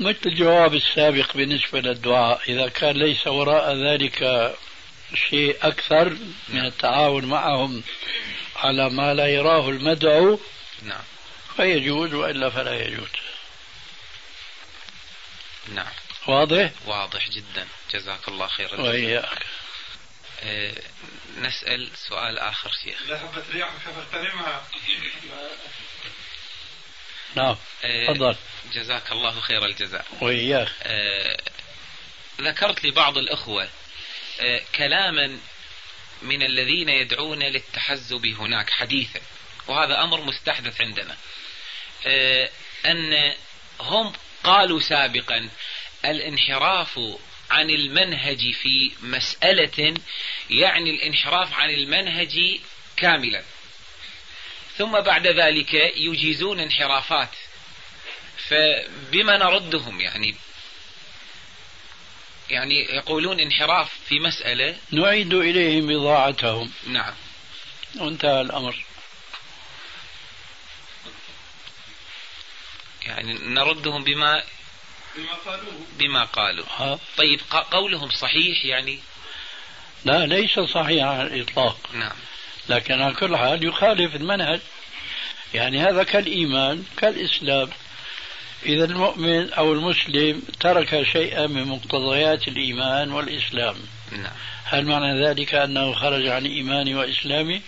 مثل 0.00 0.20
الجواب 0.26 0.74
السابق 0.74 1.36
بالنسبة 1.36 1.80
للدعاء 1.80 2.40
إذا 2.48 2.68
كان 2.68 2.96
ليس 2.96 3.26
وراء 3.26 3.76
ذلك 3.76 4.22
شيء 5.14 5.56
أكثر 5.62 6.16
من 6.48 6.66
التعاون 6.66 7.24
معهم 7.24 7.82
على 8.56 8.90
ما 8.90 9.14
لا 9.14 9.26
يراه 9.26 9.68
المدعو 9.68 10.40
نعم. 10.82 11.02
فيجوز 11.56 12.14
وإلا 12.14 12.50
فلا 12.50 12.86
يجوز. 12.86 13.08
نعم. 15.68 15.92
واضح؟ 16.26 16.70
واضح 16.86 17.28
جدا. 17.28 17.68
جزاك 17.90 18.28
الله 18.28 18.46
خيرا 18.46 18.80
وإياك. 18.80 19.46
أه 20.42 20.74
نسأل 21.38 21.90
سؤال 22.08 22.38
آخر 22.38 22.70
شيخ. 22.84 23.02
ذهبت 23.08 23.44
رياح 23.52 23.70
فاغتنمها 23.84 24.66
نعم. 27.34 27.56
آه، 27.84 28.12
تفضل. 28.12 28.30
أه 28.30 28.36
جزاك 28.72 29.12
الله 29.12 29.40
خير 29.40 29.64
الجزاء. 29.64 30.06
وإياك. 30.20 30.68
أه 30.82 31.36
ذكرت 32.40 32.84
لبعض 32.84 33.18
الأخوة 33.18 33.64
أه 33.64 33.68
كلاما 34.74 35.38
من 36.22 36.42
الذين 36.42 36.88
يدعون 36.88 37.42
للتحزب 37.42 38.26
هناك 38.26 38.70
حديثا. 38.70 39.20
وهذا 39.66 40.02
أمر 40.02 40.20
مستحدث 40.20 40.80
عندنا. 40.80 41.16
آه، 42.06 42.50
أن 42.86 43.32
هم 43.80 44.12
قالوا 44.44 44.80
سابقا 44.80 45.48
الانحراف 46.04 47.00
عن 47.50 47.70
المنهج 47.70 48.52
في 48.52 48.90
مسألة 49.02 49.94
يعني 50.50 50.90
الانحراف 50.90 51.54
عن 51.54 51.70
المنهج 51.70 52.60
كاملا. 52.96 53.42
ثم 54.78 55.00
بعد 55.00 55.26
ذلك 55.26 55.74
يجيزون 55.96 56.60
انحرافات. 56.60 57.30
فبما 58.48 59.36
نردهم 59.36 60.00
يعني 60.00 60.34
يعني 62.50 62.80
يقولون 62.80 63.40
انحراف 63.40 63.90
في 64.08 64.20
مسألة. 64.20 64.76
نعيد 64.90 65.34
إليهم 65.34 65.86
بضاعتهم 65.86 66.70
نعم. 66.86 67.14
وانتهى 67.96 68.40
الأمر. 68.40 68.84
يعني 73.06 73.34
نردهم 73.34 74.04
بما 74.04 74.42
بما 75.16 75.34
قالوه. 75.44 75.86
بما 75.98 76.24
قالوا. 76.24 76.64
ها. 76.76 76.98
طيب 77.16 77.40
قولهم 77.70 78.10
صحيح 78.10 78.64
يعني؟ 78.64 79.00
لا 80.04 80.26
ليس 80.26 80.60
صحيح 80.60 81.04
على 81.04 81.22
الإطلاق. 81.22 81.78
نعم. 81.92 82.16
لكن 82.68 83.02
على 83.02 83.14
كل 83.14 83.36
حال 83.36 83.64
يخالف 83.64 84.16
المنهج. 84.16 84.60
يعني 85.54 85.80
هذا 85.80 86.02
كالإيمان 86.02 86.84
كالإسلام. 86.96 87.70
إذا 88.66 88.84
المؤمن 88.84 89.52
أو 89.52 89.72
المسلم 89.72 90.42
ترك 90.60 91.02
شيئا 91.02 91.46
من 91.46 91.64
مقتضيات 91.64 92.48
الإيمان 92.48 93.12
والإسلام. 93.12 93.76
نعم. 94.12 94.32
هل 94.64 94.84
معنى 94.84 95.26
ذلك 95.26 95.54
أنه 95.54 95.92
خرج 95.92 96.26
عن 96.26 96.46
إيماني 96.46 96.94
وإسلامي 96.94 97.62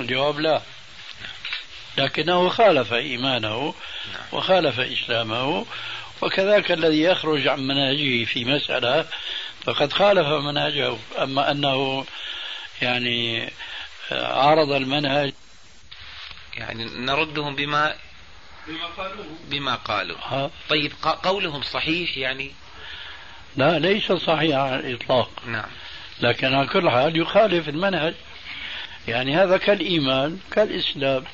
الجواب 0.00 0.40
لا. 0.40 0.62
لكنه 1.98 2.48
خالف 2.48 2.92
إيمانه 2.92 3.74
نعم. 4.12 4.22
وخالف 4.32 4.80
إسلامه 4.80 5.66
وكذاك 6.22 6.72
الذي 6.72 7.02
يخرج 7.02 7.48
عن 7.48 7.60
منهجه 7.60 8.24
في 8.24 8.44
مسألة 8.44 9.06
فقد 9.64 9.92
خالف 9.92 10.26
منهجه 10.26 10.96
أما 11.18 11.50
أنه 11.50 12.06
يعني 12.82 13.50
عارض 14.12 14.72
المنهج. 14.72 15.32
يعني 16.54 16.84
نردهم 16.84 17.56
بما 17.56 17.94
بما 18.68 18.86
قالوه. 18.86 19.26
بما 19.50 19.74
قالوا. 19.74 20.16
ها؟ 20.22 20.50
طيب 20.68 20.92
قولهم 21.02 21.62
صحيح 21.62 22.18
يعني؟ 22.18 22.50
لا 23.56 23.78
ليس 23.78 24.12
صحيح 24.12 24.56
على 24.56 24.76
الإطلاق. 24.76 25.30
نعم. 25.46 25.68
لكن 26.20 26.54
على 26.54 26.66
كل 26.66 26.90
حال 26.90 27.16
يخالف 27.16 27.68
المنهج. 27.68 28.14
يعني 29.08 29.36
هذا 29.36 29.56
كالإيمان 29.56 30.38
كالإسلام. 30.50 31.24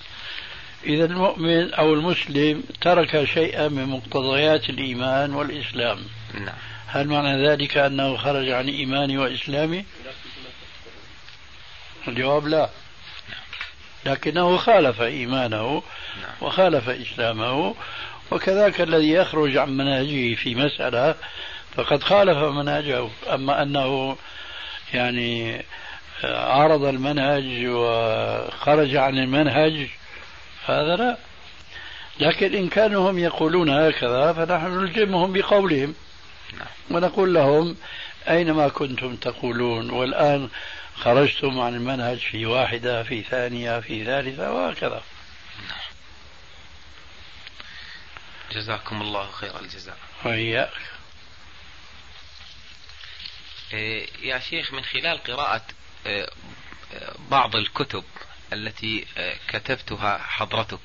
إذا 0.85 1.05
المؤمن 1.05 1.75
أو 1.75 1.95
المسلم 1.95 2.63
ترك 2.81 3.25
شيئا 3.25 3.69
من 3.69 3.85
مقتضيات 3.87 4.71
الإيمان 4.71 5.35
والإسلام. 5.35 5.99
نعم. 6.35 6.57
هل 6.87 7.09
معنى 7.09 7.49
ذلك 7.49 7.77
أنه 7.77 8.17
خرج 8.17 8.49
عن 8.49 8.69
إيماني 8.69 9.19
وإسلامي؟ 9.19 9.85
الجواب 12.09 12.47
لا. 12.47 12.71
لكنه 14.07 14.57
خالف 14.57 15.03
إيمانه 15.03 15.83
نعم. 16.23 16.33
وخالف 16.41 16.89
إسلامه 16.89 17.75
وكذاك 18.31 18.81
الذي 18.81 19.11
يخرج 19.11 19.57
عن 19.57 19.77
منهجه 19.77 20.35
في 20.35 20.55
مسألة 20.55 21.15
فقد 21.75 22.03
خالف 22.03 22.39
منهجه 22.39 23.09
أما 23.35 23.63
أنه 23.63 24.17
يعني 24.95 25.65
عارض 26.25 26.85
المنهج 26.85 27.67
وخرج 27.67 28.97
عن 28.97 29.19
المنهج 29.19 29.87
هذا 30.67 30.97
لا 30.97 31.17
لكن 32.21 32.55
إن 32.55 32.69
كانوا 32.69 33.11
هم 33.11 33.19
يقولون 33.19 33.71
هكذا 33.71 34.33
فنحن 34.33 34.67
نلزمهم 34.67 35.33
بقولهم 35.33 35.95
نعم. 36.53 36.67
ونقول 36.91 37.35
لهم 37.35 37.77
أينما 38.29 38.69
كنتم 38.69 39.17
تقولون 39.17 39.91
والآن 39.91 40.49
خرجتم 41.01 41.61
عن 41.61 41.75
المنهج 41.75 42.19
في 42.19 42.47
واحدة 42.47 43.03
في 43.03 43.23
ثانية 43.23 43.81
في 43.81 44.05
ثالثة 44.05 44.53
وهكذا. 44.53 45.03
جزاكم 48.53 49.01
الله 49.03 49.31
خير 49.31 49.61
الجزاء. 49.61 49.99
وإياك. 50.25 50.73
إيه، 53.73 54.09
يا 54.23 54.39
شيخ 54.39 54.73
من 54.73 54.85
خلال 54.85 55.23
قراءة 55.23 55.65
إيه، 56.07 56.31
بعض 57.19 57.57
الكتب 57.57 58.05
التي 58.53 59.07
إيه، 59.17 59.37
كتبتها 59.49 60.19
حضرتك 60.19 60.81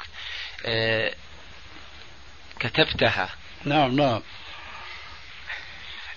كتبتها. 2.59 3.29
نعم 3.65 3.95
نعم. 3.95 4.21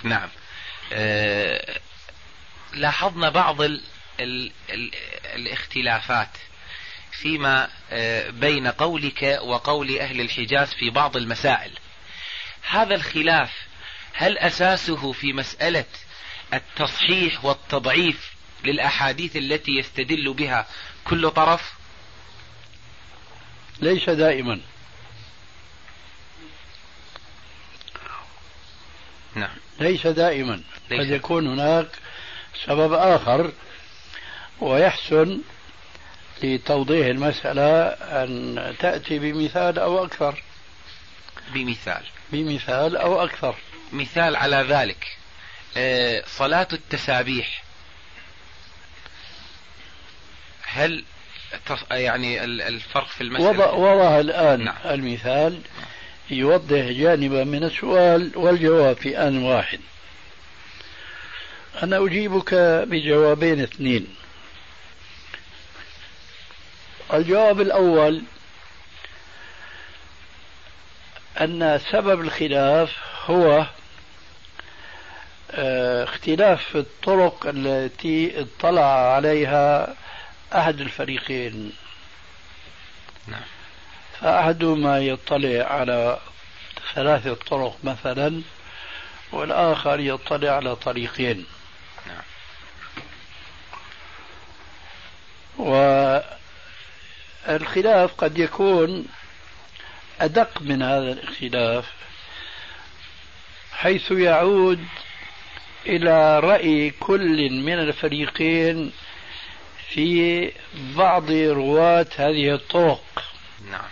نعم. 0.03 0.29
لاحظنا 2.77 3.29
بعض 3.29 3.63
ال 3.63 3.81
ال 4.21 4.53
ال 4.71 4.91
الاختلافات 5.25 6.29
فيما 7.13 7.69
إيه، 7.93 8.31
بين 8.31 8.67
قولك 8.67 9.39
وقول 9.43 9.99
أهل 9.99 10.21
الحجاز 10.21 10.75
في 10.75 10.91
بعض 10.91 11.17
المسائل. 11.17 11.71
هذا 12.69 12.95
الخلاف 12.95 13.51
هل 14.13 14.39
أساسه 14.39 15.13
في 15.13 15.33
مسألة 15.33 15.85
التصحيح 16.55 17.45
والتضعيف 17.45 18.33
للأحاديث 18.65 19.37
التي 19.37 19.73
يستدل 19.73 20.33
بها 20.33 20.67
كل 21.05 21.31
طرف؟ 21.31 21.73
ليس 23.81 24.11
دائما. 24.11 24.61
نعم. 29.35 29.57
ليس 29.81 30.07
دائما. 30.07 30.63
ليس. 30.91 31.01
قد 31.01 31.11
يكون 31.11 31.47
هناك 31.47 31.89
سبب 32.67 32.93
آخر 32.93 33.53
ويحسن 34.61 35.41
لتوضيح 36.43 37.07
المسألة 37.07 37.83
أن 37.89 38.75
تأتي 38.79 39.19
بمثال 39.19 39.79
أو 39.79 40.05
أكثر. 40.05 40.43
بمثال. 41.55 42.03
بمثال 42.33 42.97
أو 42.97 43.25
أكثر. 43.25 43.55
مثال 43.93 44.37
على 44.37 44.57
ذلك. 44.57 45.17
آه، 45.77 46.23
صلاة 46.27 46.69
التسابيح. 46.73 47.65
هل 50.67 51.05
يعني 51.91 52.45
ال- 52.45 52.63
الفرق 52.63 53.07
في 53.07 53.21
المسألة؟ 53.21 53.49
وضع, 53.51 53.71
وضع 53.73 54.21
الآن 54.21 54.65
نعم. 54.65 54.77
المثال 54.85 55.61
يوضح 56.31 56.85
جانبا 56.85 57.45
من 57.45 57.65
السؤال 57.65 58.33
والجواب 58.35 58.97
في 58.97 59.19
آن 59.19 59.43
واحد. 59.43 59.81
أنا 61.83 62.05
أجيبك 62.07 62.55
بجوابين 62.89 63.61
اثنين. 63.61 64.15
الجواب 67.15 67.61
الأول 67.61 68.23
أن 71.41 71.81
سبب 71.91 72.21
الخلاف 72.21 72.97
هو 73.27 73.67
آه، 75.51 76.05
اختلاف 76.05 76.77
الطرق 76.77 77.47
التي 77.47 78.41
اطلع 78.41 79.15
عليها 79.15 79.95
أحد 80.55 80.81
الفريقين. 80.81 81.73
نعم. 83.27 83.43
فأحدهما 84.21 84.99
يطلع 84.99 85.65
على 85.65 86.19
ثلاثة 86.95 87.35
طرق 87.35 87.79
مثلا 87.85 88.43
والآخر 89.33 90.01
يطلع 90.01 90.51
على 90.51 90.77
طريقين. 90.77 91.47
نعم. 92.07 92.23
والخلاف 97.49 98.15
قد 98.15 98.39
يكون 98.39 99.07
أدق 100.21 100.63
من 100.63 100.83
هذا 100.83 101.13
الاختلاف 101.13 101.93
حيث 103.73 104.11
يعود 104.11 104.85
إلى 105.87 106.41
رأي 106.41 106.91
كل 106.91 107.51
من 107.51 107.79
الفريقين 107.79 108.93
في 109.89 110.53
بعض 110.75 111.31
رواة 111.31 112.07
هذه 112.17 112.55
الطرق 112.55 113.25
نعم 113.71 113.89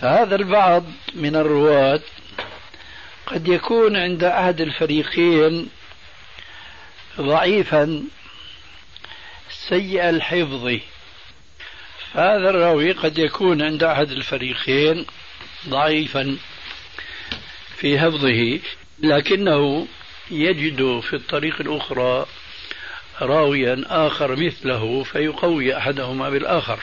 فهذا 0.00 0.36
البعض 0.36 0.84
من 1.14 1.36
الرواة 1.36 2.00
قد 3.30 3.48
يكون 3.48 3.96
عند 3.96 4.24
أحد 4.24 4.60
الفريقين 4.60 5.68
ضعيفا 7.20 8.04
سيء 9.50 10.08
الحفظ. 10.08 10.78
فهذا 12.12 12.50
الراوي 12.50 12.92
قد 12.92 13.18
يكون 13.18 13.62
عند 13.62 13.82
أحد 13.82 14.10
الفريقين 14.10 15.06
ضعيفا 15.68 16.36
في 17.76 17.98
حفظه 18.00 18.60
لكنه 18.98 19.86
يجد 20.30 21.00
في 21.00 21.16
الطريق 21.16 21.60
الأخرى 21.60 22.26
راويا 23.20 23.84
آخر 23.86 24.36
مثله 24.36 25.02
فيقوي 25.02 25.76
أحدهما 25.76 26.30
بالآخر. 26.30 26.80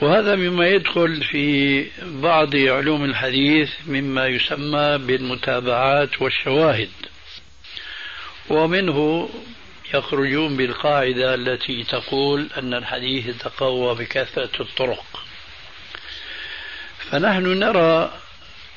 وهذا 0.00 0.36
مما 0.36 0.68
يدخل 0.68 1.24
في 1.24 1.86
بعض 2.02 2.56
علوم 2.56 3.04
الحديث 3.04 3.70
مما 3.86 4.26
يسمى 4.26 4.98
بالمتابعات 4.98 6.22
والشواهد. 6.22 6.90
ومنه 8.48 9.30
يخرجون 9.94 10.56
بالقاعدة 10.56 11.34
التي 11.34 11.84
تقول 11.84 12.46
أن 12.58 12.74
الحديث 12.74 13.26
يتقوى 13.26 13.94
بكثرة 13.94 14.62
الطرق. 14.62 15.24
فنحن 16.98 17.58
نرى 17.58 18.12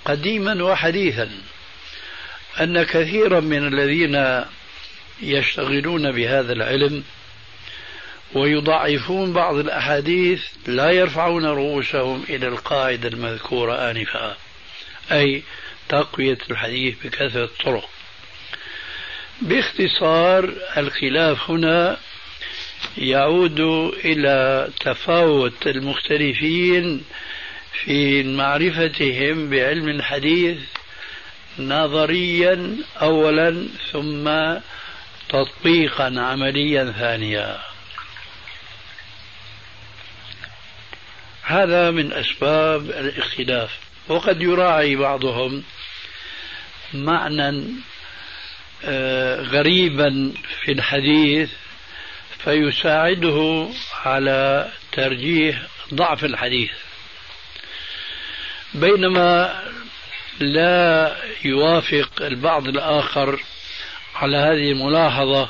قديما 0.05 0.63
وحديثا 0.63 1.29
أن 2.61 2.83
كثيرا 2.83 3.39
من 3.39 3.67
الذين 3.67 4.45
يشتغلون 5.21 6.11
بهذا 6.11 6.53
العلم 6.53 7.03
ويضعفون 8.33 9.33
بعض 9.33 9.55
الأحاديث 9.55 10.43
لا 10.67 10.91
يرفعون 10.91 11.45
رؤوسهم 11.45 12.23
إلى 12.29 12.47
القاعدة 12.47 13.09
المذكورة 13.09 13.91
آنفا 13.91 14.37
أي 15.11 15.43
تقوية 15.89 16.37
الحديث 16.51 16.95
بكثرة 17.03 17.43
الطرق. 17.43 17.89
باختصار 19.41 20.53
الخلاف 20.77 21.49
هنا 21.51 21.97
يعود 22.97 23.59
إلى 24.05 24.69
تفاوت 24.79 25.67
المختلفين 25.67 27.03
في 27.83 28.23
معرفتهم 28.23 29.49
بعلم 29.49 29.89
الحديث 29.89 30.57
نظريا 31.59 32.77
أولا 33.01 33.67
ثم 33.91 34.31
تطبيقا 35.29 36.13
عمليا 36.19 36.93
ثانيا. 36.99 37.72
هذا 41.43 41.91
من 41.91 42.13
أسباب 42.13 42.89
الاختلاف. 42.89 43.79
وقد 44.07 44.41
يراعي 44.41 44.95
بعضهم 44.95 45.63
معنى 46.93 47.63
آه، 48.85 49.41
غريبا 49.41 50.33
في 50.65 50.71
الحديث 50.71 51.49
فيساعده 52.43 53.69
على 54.05 54.69
ترجيح 54.91 55.61
ضعف 55.93 56.25
الحديث. 56.25 56.71
بينما 58.73 59.63
لا 60.39 61.15
يوافق 61.45 62.09
البعض 62.21 62.67
الآخر 62.67 63.39
على 64.15 64.37
هذه 64.37 64.71
الملاحظة 64.71 65.49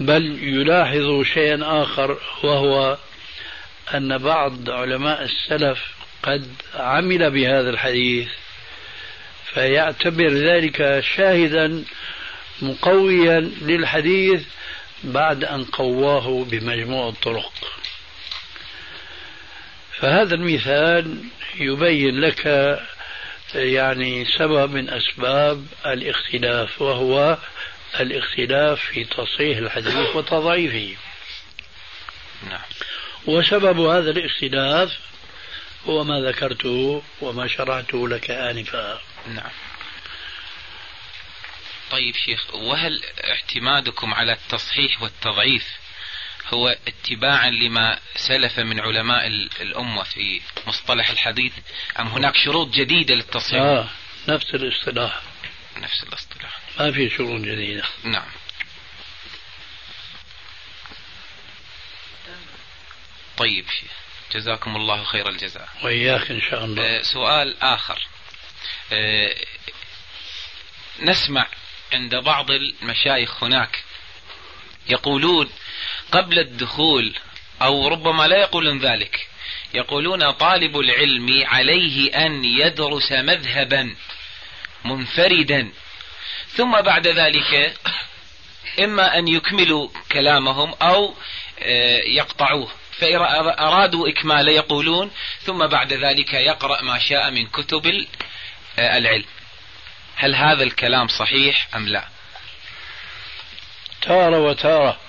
بل 0.00 0.38
يلاحظ 0.42 1.22
شيئا 1.22 1.82
آخر 1.82 2.18
وهو 2.42 2.96
أن 3.94 4.18
بعض 4.18 4.70
علماء 4.70 5.22
السلف 5.22 5.78
قد 6.22 6.52
عمل 6.74 7.30
بهذا 7.30 7.70
الحديث 7.70 8.28
فيعتبر 9.54 10.28
ذلك 10.28 11.04
شاهدا 11.16 11.84
مقويا 12.62 13.40
للحديث 13.40 14.42
بعد 15.04 15.44
أن 15.44 15.64
قواه 15.64 16.44
بمجموع 16.44 17.08
الطرق. 17.08 17.52
فهذا 19.92 20.34
المثال 20.34 21.24
يبين 21.56 22.20
لك 22.20 22.46
يعني 23.54 24.24
سبب 24.38 24.70
من 24.72 24.90
أسباب 24.90 25.66
الاختلاف 25.86 26.82
وهو 26.82 27.38
الاختلاف 28.00 28.80
في 28.80 29.04
تصحيح 29.04 29.58
الحديث 29.58 30.16
وتضعيفه. 30.16 30.96
نعم. 32.50 32.60
وسبب 33.28 33.80
هذا 33.80 34.10
الاختلاف 34.10 34.98
هو 35.86 36.04
ما 36.04 36.20
ذكرته 36.20 37.02
وما 37.20 37.46
شرعته 37.46 38.08
لك 38.08 38.30
آنفا. 38.30 39.00
نعم. 39.26 39.50
طيب 41.90 42.14
شيخ 42.14 42.54
وهل 42.54 43.02
اعتمادكم 43.24 44.14
على 44.14 44.32
التصحيح 44.32 45.02
والتضعيف 45.02 45.64
هو 46.46 46.76
اتباعا 46.86 47.50
لما 47.50 47.98
سلف 48.16 48.58
من 48.58 48.80
علماء 48.80 49.26
الأمة 49.60 50.02
في 50.02 50.40
مصطلح 50.66 51.10
الحديث 51.10 51.52
أم 52.00 52.06
هناك 52.06 52.36
شروط 52.36 52.68
جديدة 52.68 53.14
للتصحيح؟ 53.14 53.62
آه 53.62 53.88
نفس 54.28 54.54
الاصطلاح. 54.54 55.20
نفس 55.76 56.02
الاصطلاح. 56.02 56.58
ما 56.78 56.92
في 56.92 57.10
شروط 57.10 57.40
جديدة. 57.40 57.84
نعم. 58.04 58.28
طيب. 63.38 63.64
شيخ 63.70 63.90
جزاكم 64.34 64.76
الله 64.76 65.04
خير 65.04 65.28
الجزاء. 65.28 65.68
وإياك 65.82 66.30
إن 66.30 66.40
شاء 66.40 66.64
الله. 66.64 66.82
آه 66.82 67.02
سؤال 67.02 67.62
آخر. 67.62 68.06
آه 68.92 69.34
نسمع 71.00 71.46
عند 71.92 72.14
بعض 72.14 72.50
المشايخ 72.50 73.44
هناك 73.44 73.84
يقولون 74.88 75.50
قبل 76.12 76.38
الدخول 76.38 77.14
أو 77.62 77.88
ربما 77.88 78.26
لا 78.26 78.36
يقولون 78.36 78.78
ذلك 78.78 79.28
يقولون 79.74 80.30
طالب 80.30 80.78
العلم 80.78 81.42
عليه 81.46 82.26
أن 82.26 82.44
يدرس 82.44 83.12
مذهبا 83.12 83.94
منفردا. 84.84 85.72
ثم 86.56 86.80
بعد 86.80 87.06
ذلك 87.06 87.76
إما 88.80 89.18
أن 89.18 89.28
يكملوا 89.28 89.88
كلامهم 90.12 90.74
أو 90.82 91.14
آه، 91.60 92.00
يقطعوه. 92.06 92.72
فإذا 92.98 93.56
أرادوا 93.58 94.08
إكماله 94.08 94.52
يقولون 94.52 95.10
ثم 95.40 95.66
بعد 95.66 95.92
ذلك 95.92 96.34
يقرأ 96.34 96.82
ما 96.82 96.98
شاء 96.98 97.30
من 97.30 97.46
كتب 97.46 98.06
آه، 98.78 98.98
العلم. 98.98 99.24
هل 100.16 100.34
هذا 100.34 100.62
الكلام 100.62 101.08
صحيح 101.08 101.68
أم 101.76 101.88
لا؟ 101.88 102.04
تارة 104.02 104.38
وتارة. 104.38 105.00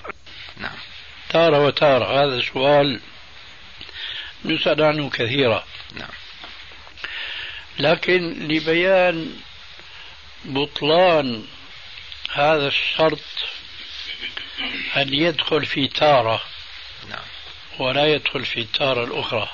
نعم. 0.56 0.78
تارة 1.28 1.64
وتارة. 1.64 2.24
هذا 2.24 2.40
سؤال 2.40 3.00
نسأل 4.44 4.82
عنه 4.82 5.10
كثيرا. 5.10 5.64
نعم. 5.94 6.10
لكن 7.78 8.48
لبيان 8.48 9.36
بطلان 10.44 11.44
هذا 12.32 12.66
الشرط 12.66 13.18
أن 14.96 15.14
يدخل 15.14 15.66
في 15.66 15.88
تارة. 15.88 16.42
ولا 17.80 18.06
يدخل 18.06 18.44
في 18.44 18.60
التارة 18.60 19.04
الأخرى. 19.04 19.48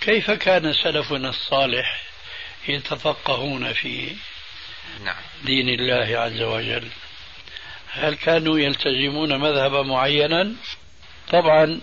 كيف 0.00 0.30
كان 0.30 0.72
سلفنا 0.72 1.28
الصالح 1.28 2.02
يتفقهون 2.68 3.72
في 3.72 4.16
نعم. 5.04 5.16
دين 5.44 5.68
الله 5.68 6.18
عز 6.18 6.40
وجل؟ 6.42 6.88
هل 7.92 8.14
كانوا 8.14 8.58
يلتزمون 8.58 9.36
مذهبا 9.40 9.82
معينا؟ 9.82 10.52
طبعا 11.28 11.80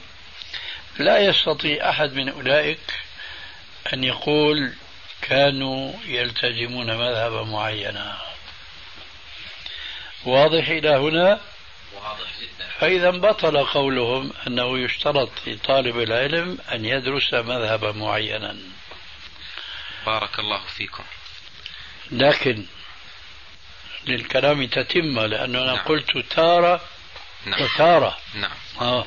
لا 1.00 1.20
يستطيع 1.20 1.90
أحد 1.90 2.14
من 2.14 2.30
أولئك 2.30 2.94
أن 3.94 4.04
يقول 4.04 4.74
كانوا 5.22 5.94
يلتزمون 6.06 6.98
مذهبا 6.98 7.44
معينا. 7.44 8.18
واضح 10.26 10.68
إلى 10.68 10.90
هنا؟ 10.90 11.53
واضح 11.96 12.28
جدا. 12.42 12.70
فإذا 12.80 13.10
بطل 13.10 13.66
قولهم 13.66 14.34
أنه 14.48 14.80
يشترط 14.80 15.30
لطالب 15.48 16.00
العلم 16.00 16.58
أن 16.72 16.86
يدرس 16.86 17.34
مذهبا 17.34 17.92
معينا. 17.92 18.58
بارك 20.06 20.40
الله 20.40 20.62
فيكم. 20.78 21.04
لكن 22.12 22.66
للكلام 24.08 24.66
تتمة 24.68 25.26
لأنه 25.26 25.60
أنا 25.60 25.74
نعم. 25.74 25.86
قلت 25.86 26.18
تارة 26.18 26.82
نعم. 27.46 27.62
وتارة. 27.62 28.18
نعم. 28.34 28.52
آه. 28.82 29.06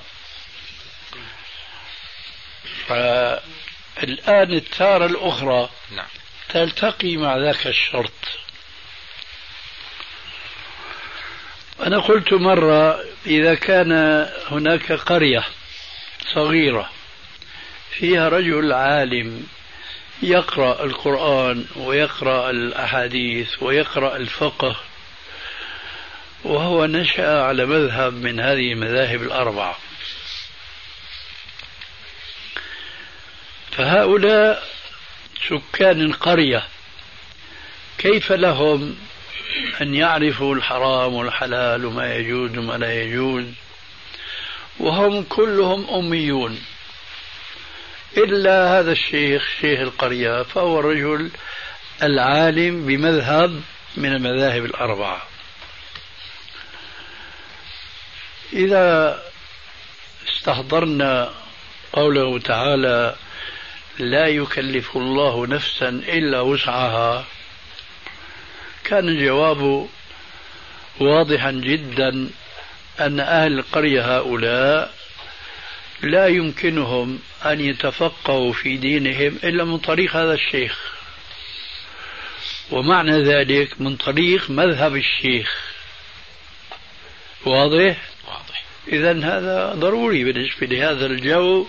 فالآن 2.86 4.52
التارة 4.52 5.06
الأخرى 5.06 5.70
نعم. 5.90 6.06
تلتقي 6.48 7.16
مع 7.16 7.36
ذاك 7.36 7.66
الشرط. 7.66 8.12
أنا 11.80 11.98
قلت 11.98 12.32
مرة 12.32 13.00
إذا 13.26 13.54
كان 13.54 13.92
هناك 14.50 14.92
قرية 14.92 15.44
صغيرة 16.34 16.90
فيها 17.90 18.28
رجل 18.28 18.72
عالم 18.72 19.46
يقرأ 20.22 20.84
القرآن 20.84 21.66
ويقرأ 21.76 22.50
الأحاديث 22.50 23.62
ويقرأ 23.62 24.16
الفقه 24.16 24.76
وهو 26.44 26.86
نشأ 26.86 27.42
على 27.42 27.66
مذهب 27.66 28.12
من 28.12 28.40
هذه 28.40 28.72
المذاهب 28.72 29.22
الأربعة. 29.22 29.78
فهؤلاء 33.72 34.68
سكان 35.48 36.00
القرية 36.00 36.64
كيف 37.98 38.32
لهم؟ 38.32 38.96
أن 39.80 39.94
يعرفوا 39.94 40.54
الحرام 40.54 41.14
والحلال 41.14 41.84
وما 41.84 42.14
يجوز 42.14 42.58
وما 42.58 42.72
لا 42.72 43.02
يجوز. 43.02 43.44
وهم 44.80 45.22
كلهم 45.22 45.90
أميون. 45.90 46.60
إلا 48.16 48.78
هذا 48.78 48.92
الشيخ 48.92 49.48
شيخ 49.60 49.80
القرية 49.80 50.42
فهو 50.42 50.80
الرجل 50.80 51.30
العالم 52.02 52.86
بمذهب 52.86 53.62
من 53.96 54.12
المذاهب 54.12 54.64
الأربعة. 54.64 55.22
إذا 58.52 59.22
استحضرنا 60.28 61.32
قوله 61.92 62.38
تعالى 62.38 63.16
لا 63.98 64.26
يكلف 64.26 64.96
الله 64.96 65.46
نفسا 65.46 65.88
إلا 65.88 66.40
وسعها 66.40 67.24
كان 68.86 69.08
الجواب 69.08 69.88
واضحا 71.00 71.50
جدا 71.50 72.30
أن 73.00 73.20
أهل 73.20 73.58
القرية 73.58 74.16
هؤلاء 74.16 74.94
لا 76.02 76.26
يمكنهم 76.26 77.18
أن 77.44 77.60
يتفقهوا 77.60 78.52
في 78.52 78.76
دينهم 78.76 79.38
إلا 79.44 79.64
من 79.64 79.78
طريق 79.78 80.16
هذا 80.16 80.34
الشيخ. 80.34 80.92
ومعنى 82.70 83.22
ذلك 83.22 83.80
من 83.80 83.96
طريق 83.96 84.50
مذهب 84.50 84.96
الشيخ. 84.96 85.60
واضح؟ 87.46 87.96
واضح. 88.28 88.64
إذا 88.88 89.12
هذا 89.12 89.72
ضروري 89.74 90.24
بالنسبة 90.24 90.66
لهذا 90.66 91.06
الجو 91.06 91.66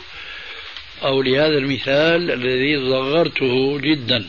أو 1.04 1.22
لهذا 1.22 1.58
المثال 1.58 2.32
الذي 2.32 2.90
صغرته 2.90 3.80
جدا. 3.80 4.28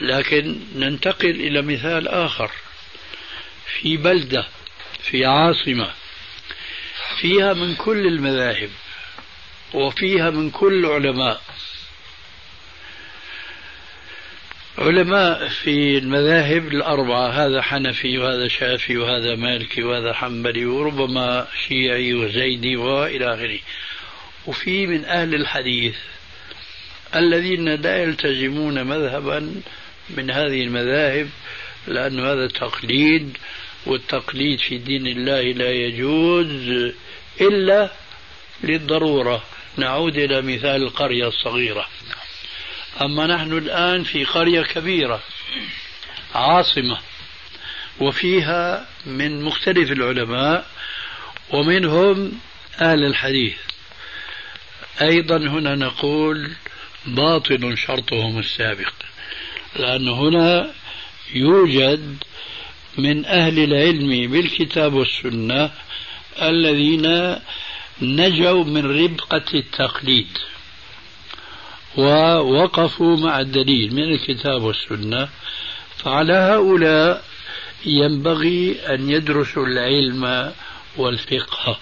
لكن 0.00 0.60
ننتقل 0.76 1.30
إلى 1.30 1.62
مثال 1.62 2.08
آخر. 2.08 2.50
في 3.80 3.96
بلدة 3.96 4.46
في 5.02 5.26
عاصمة 5.26 5.90
فيها 7.20 7.52
من 7.52 7.74
كل 7.74 8.06
المذاهب 8.06 8.70
وفيها 9.74 10.30
من 10.30 10.50
كل 10.50 10.86
علماء. 10.86 11.40
علماء 14.78 15.48
في 15.48 15.98
المذاهب 15.98 16.68
الأربعة 16.68 17.28
هذا 17.28 17.62
حنفي 17.62 18.18
وهذا 18.18 18.48
شافي 18.48 18.96
وهذا 18.96 19.34
مالكي 19.34 19.82
وهذا 19.82 20.12
حنبلي 20.12 20.66
وربما 20.66 21.48
شيعي 21.68 22.14
وزيدي 22.14 22.76
وإلى 22.76 23.34
آخره. 23.34 23.58
وفي 24.46 24.86
من 24.86 25.04
أهل 25.04 25.34
الحديث 25.34 25.96
الذين 27.14 27.68
لا 27.68 28.02
يلتزمون 28.02 28.86
مذهبا 28.86 29.62
من 30.16 30.30
هذه 30.30 30.62
المذاهب 30.62 31.28
لأن 31.86 32.20
هذا 32.20 32.46
تقليد 32.46 33.36
والتقليد 33.86 34.60
في 34.60 34.78
دين 34.78 35.06
الله 35.06 35.42
لا 35.42 35.70
يجوز 35.70 36.92
إلا 37.40 37.92
للضرورة. 38.62 39.42
نعود 39.76 40.16
إلى 40.16 40.42
مثال 40.42 40.82
القرية 40.82 41.28
الصغيرة. 41.28 41.88
أما 43.02 43.26
نحن 43.26 43.52
الآن 43.52 44.04
في 44.04 44.24
قرية 44.24 44.62
كبيرة 44.62 45.22
عاصمة 46.34 46.98
وفيها 48.00 48.86
من 49.06 49.42
مختلف 49.42 49.92
العلماء 49.92 50.66
ومنهم 51.50 52.40
أهل 52.80 53.04
الحديث. 53.04 53.56
أيضا 55.02 55.36
هنا 55.36 55.74
نقول 55.74 56.52
باطل 57.06 57.78
شرطهم 57.78 58.38
السابق. 58.38 58.92
لأن 59.76 60.08
هنا 60.08 60.70
يوجد 61.34 62.24
من 62.98 63.26
أهل 63.26 63.58
العلم 63.58 64.32
بالكتاب 64.32 64.94
والسنة 64.94 65.70
الذين 66.42 67.36
نجوا 68.02 68.64
من 68.64 69.04
ربقة 69.04 69.44
التقليد 69.54 70.38
ووقفوا 71.96 73.16
مع 73.16 73.40
الدليل 73.40 73.94
من 73.94 74.02
الكتاب 74.02 74.62
والسنة 74.62 75.28
فعلى 75.96 76.32
هؤلاء 76.32 77.24
ينبغي 77.86 78.76
أن 78.94 79.10
يدرسوا 79.10 79.66
العلم 79.66 80.52
والفقه. 80.96 81.78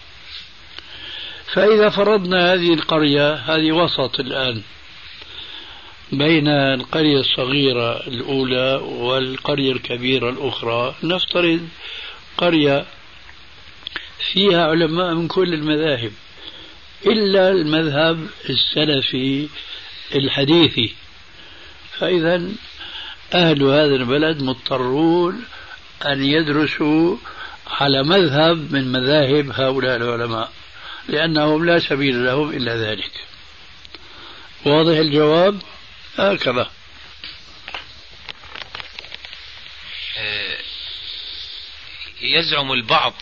فإذا 1.53 1.89
فرضنا 1.89 2.53
هذه 2.53 2.75
القرية 2.75 3.35
هذه 3.35 3.73
وسط 3.73 4.21
الآن 4.21 4.63
بين 6.13 6.49
القرية 6.49 7.21
الصغيرة 7.21 8.07
الأولى 8.07 8.75
والقرية 8.83 9.73
الكبيرة 9.73 10.31
الأخرى. 10.31 10.95
نفترض 11.03 11.69
قرية 12.39 12.87
فيها 14.33 14.67
علماء 14.67 15.15
من 15.15 15.29
كل 15.29 15.55
المذاهب 15.55 16.13
إلا 17.07 17.51
المذهب 17.51 18.27
السلفي 18.51 19.49
الحديثي. 20.15 20.95
فإذا 21.99 22.43
أهل 23.35 23.63
هذا 23.63 23.95
البلد 23.95 24.43
مضطرون 24.43 25.45
أن 26.07 26.25
يدرسوا 26.25 27.17
على 27.67 28.03
مذهب 28.03 28.73
من 28.73 28.93
مذاهب 28.93 29.51
هؤلاء 29.53 29.97
العلماء 29.97 30.53
لأنهم 31.09 31.65
لا 31.65 31.79
سبيل 31.79 32.25
لهم 32.25 32.51
إلا 32.51 32.77
ذلك. 32.77 33.11
واضح 34.67 34.99
الجواب؟ 34.99 35.59
هكذا. 36.19 36.71
يزعم 42.21 42.73
البعض 42.73 43.15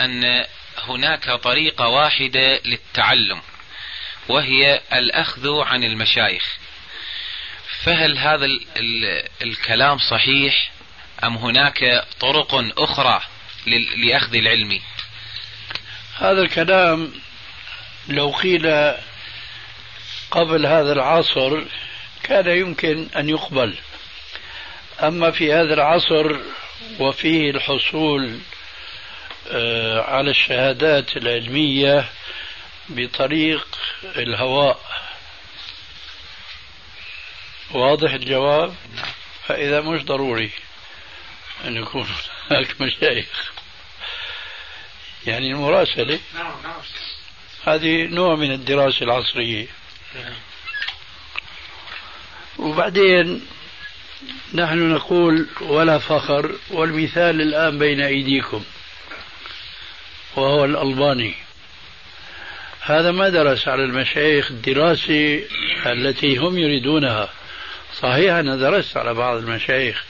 أن 0.00 0.46
هناك 0.78 1.30
طريقة 1.30 1.88
واحدة 1.88 2.60
للتعلم 2.64 3.42
وهي 4.28 4.80
الأخذ 4.92 5.60
عن 5.60 5.84
المشايخ. 5.84 6.58
فهل 7.84 8.18
هذا 8.18 8.44
ال 8.44 8.66
ال 8.76 9.28
الكلام 9.42 9.98
صحيح؟ 9.98 10.70
أم 11.24 11.36
هناك 11.36 12.04
طرق 12.20 12.64
أخرى 12.78 13.20
لأخذ 13.96 14.34
العلم؟ 14.34 14.80
هذا 16.16 16.42
الكلام 16.42 17.12
لو 18.08 18.30
قيل 18.30 18.94
قبل 20.30 20.66
هذا 20.66 20.92
العصر 20.92 21.62
كان 22.30 22.46
يمكن 22.46 23.08
أن 23.16 23.28
يقبل. 23.28 23.74
أما 25.02 25.30
في 25.30 25.52
هذا 25.52 25.74
العصر 25.74 26.36
وفيه 27.00 27.50
الحصول 27.50 28.38
آه، 29.50 30.02
على 30.02 30.30
الشهادات 30.30 31.16
العلمية 31.16 32.08
بطريق 32.88 33.78
الهواء. 34.04 34.80
واضح 37.70 38.12
الجواب؟ 38.12 38.74
فإذا 39.46 39.80
مش 39.80 40.04
ضروري 40.04 40.50
أن 41.64 41.76
يكون 41.76 42.08
هناك 42.50 42.80
مشايخ. 42.80 43.52
يعني 45.26 45.46
المراسلة 45.46 46.20
نعم 46.34 46.62
نعم. 46.62 46.82
هذه 47.64 48.06
نوع 48.06 48.34
من 48.34 48.52
الدراسة 48.52 49.04
العصرية. 49.04 49.66
نعم. 50.14 50.49
وبعدين 52.60 53.42
نحن 54.54 54.90
نقول 54.92 55.46
ولا 55.60 55.98
فخر 55.98 56.54
والمثال 56.70 57.40
الآن 57.40 57.78
بين 57.78 58.00
أيديكم 58.00 58.64
وهو 60.36 60.64
الألباني. 60.64 61.34
هذا 62.80 63.10
ما 63.10 63.28
درس 63.28 63.68
على 63.68 63.84
المشايخ 63.84 64.50
الدراسة 64.50 65.42
التي 65.86 66.36
هم 66.36 66.58
يريدونها. 66.58 67.28
صحيح 67.94 68.34
أنا 68.34 68.56
درست 68.56 68.96
على 68.96 69.14
بعض 69.14 69.36
المشايخ 69.36 70.04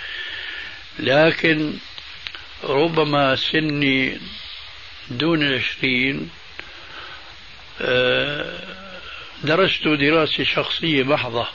لكن 0.99 1.73
ربما 2.65 3.37
سني 3.37 4.21
دون 5.11 5.43
العشرين 5.43 6.31
آه، 7.81 8.59
درست 9.45 9.89
دراسة 9.89 10.45
شخصية 10.45 11.03
محضة 11.03 11.47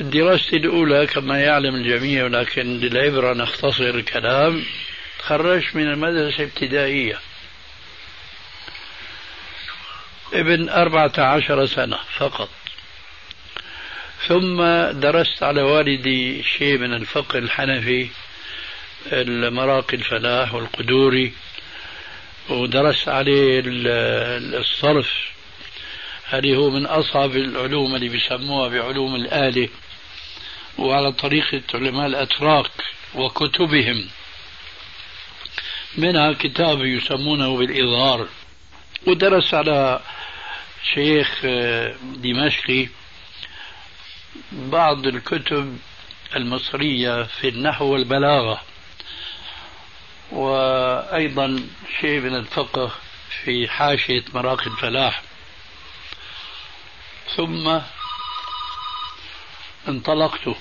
دراستي 0.00 0.56
الأولى 0.56 1.06
كما 1.06 1.40
يعلم 1.40 1.74
الجميع 1.74 2.24
ولكن 2.24 2.80
للعبرة 2.80 3.34
نختصر 3.34 3.84
الكلام 3.84 4.64
تخرجت 5.18 5.76
من 5.76 5.86
المدرسة 5.90 6.38
الابتدائية 6.38 7.18
ابن 10.32 10.68
أربعة 10.68 11.12
عشر 11.18 11.66
سنة 11.66 11.98
فقط. 12.18 12.48
ثم 14.26 14.62
درست 15.00 15.42
على 15.42 15.62
والدي 15.62 16.42
شيء 16.42 16.78
من 16.78 16.94
الفقه 16.94 17.38
الحنفي 17.38 18.08
المراقي 19.12 19.96
الفلاح 19.96 20.54
والقدوري 20.54 21.32
ودرست 22.48 23.08
عليه 23.08 23.62
الصرف 23.66 25.35
هذه 26.28 26.54
هو 26.54 26.70
من 26.70 26.86
أصعب 26.86 27.36
العلوم 27.36 27.94
اللي 27.94 28.08
بيسموها 28.08 28.68
بعلوم 28.68 29.14
الآلة 29.14 29.68
وعلى 30.78 31.12
طريقة 31.12 31.62
علماء 31.74 32.06
الأتراك 32.06 32.70
وكتبهم. 33.14 34.08
منها 35.98 36.32
كتاب 36.32 36.84
يسمونه 36.84 37.56
بالإظهار. 37.56 38.28
ودرس 39.06 39.54
على 39.54 40.00
شيخ 40.94 41.40
دمشقي 42.02 42.88
بعض 44.52 45.06
الكتب 45.06 45.78
المصرية 46.36 47.22
في 47.22 47.48
النحو 47.48 47.84
والبلاغة. 47.84 48.60
وأيضا 50.32 51.68
شيء 52.00 52.20
من 52.20 52.34
الفقه 52.34 52.92
في 53.44 53.68
حاشية 53.68 54.24
مراقي 54.34 54.66
الفلاح 54.66 55.22
ثم 57.34 57.78
انطلقت 59.88 60.56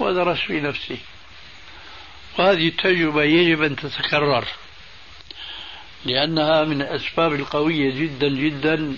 ودرست 0.00 0.42
في 0.42 0.60
نفسي. 0.60 0.98
وهذه 2.38 2.68
التجربة 2.68 3.22
يجب 3.22 3.62
أن 3.62 3.76
تتكرر 3.76 4.48
لأنها 6.04 6.64
من 6.64 6.82
الأسباب 6.82 7.32
القوية 7.32 7.90
جدا 7.90 8.28
جدا 8.28 8.96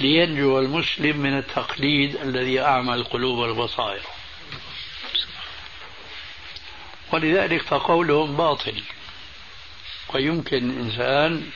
لينجو 0.00 0.58
المسلم 0.58 1.16
من 1.16 1.38
التقليد 1.38 2.16
الذي 2.16 2.60
أعمى 2.60 2.94
القلوب 2.94 3.38
والبصائر. 3.38 4.02
ولذلك 7.12 7.62
فقولهم 7.62 8.36
باطل. 8.36 8.82
ويمكن 10.14 10.70
الإنسان 10.70 11.50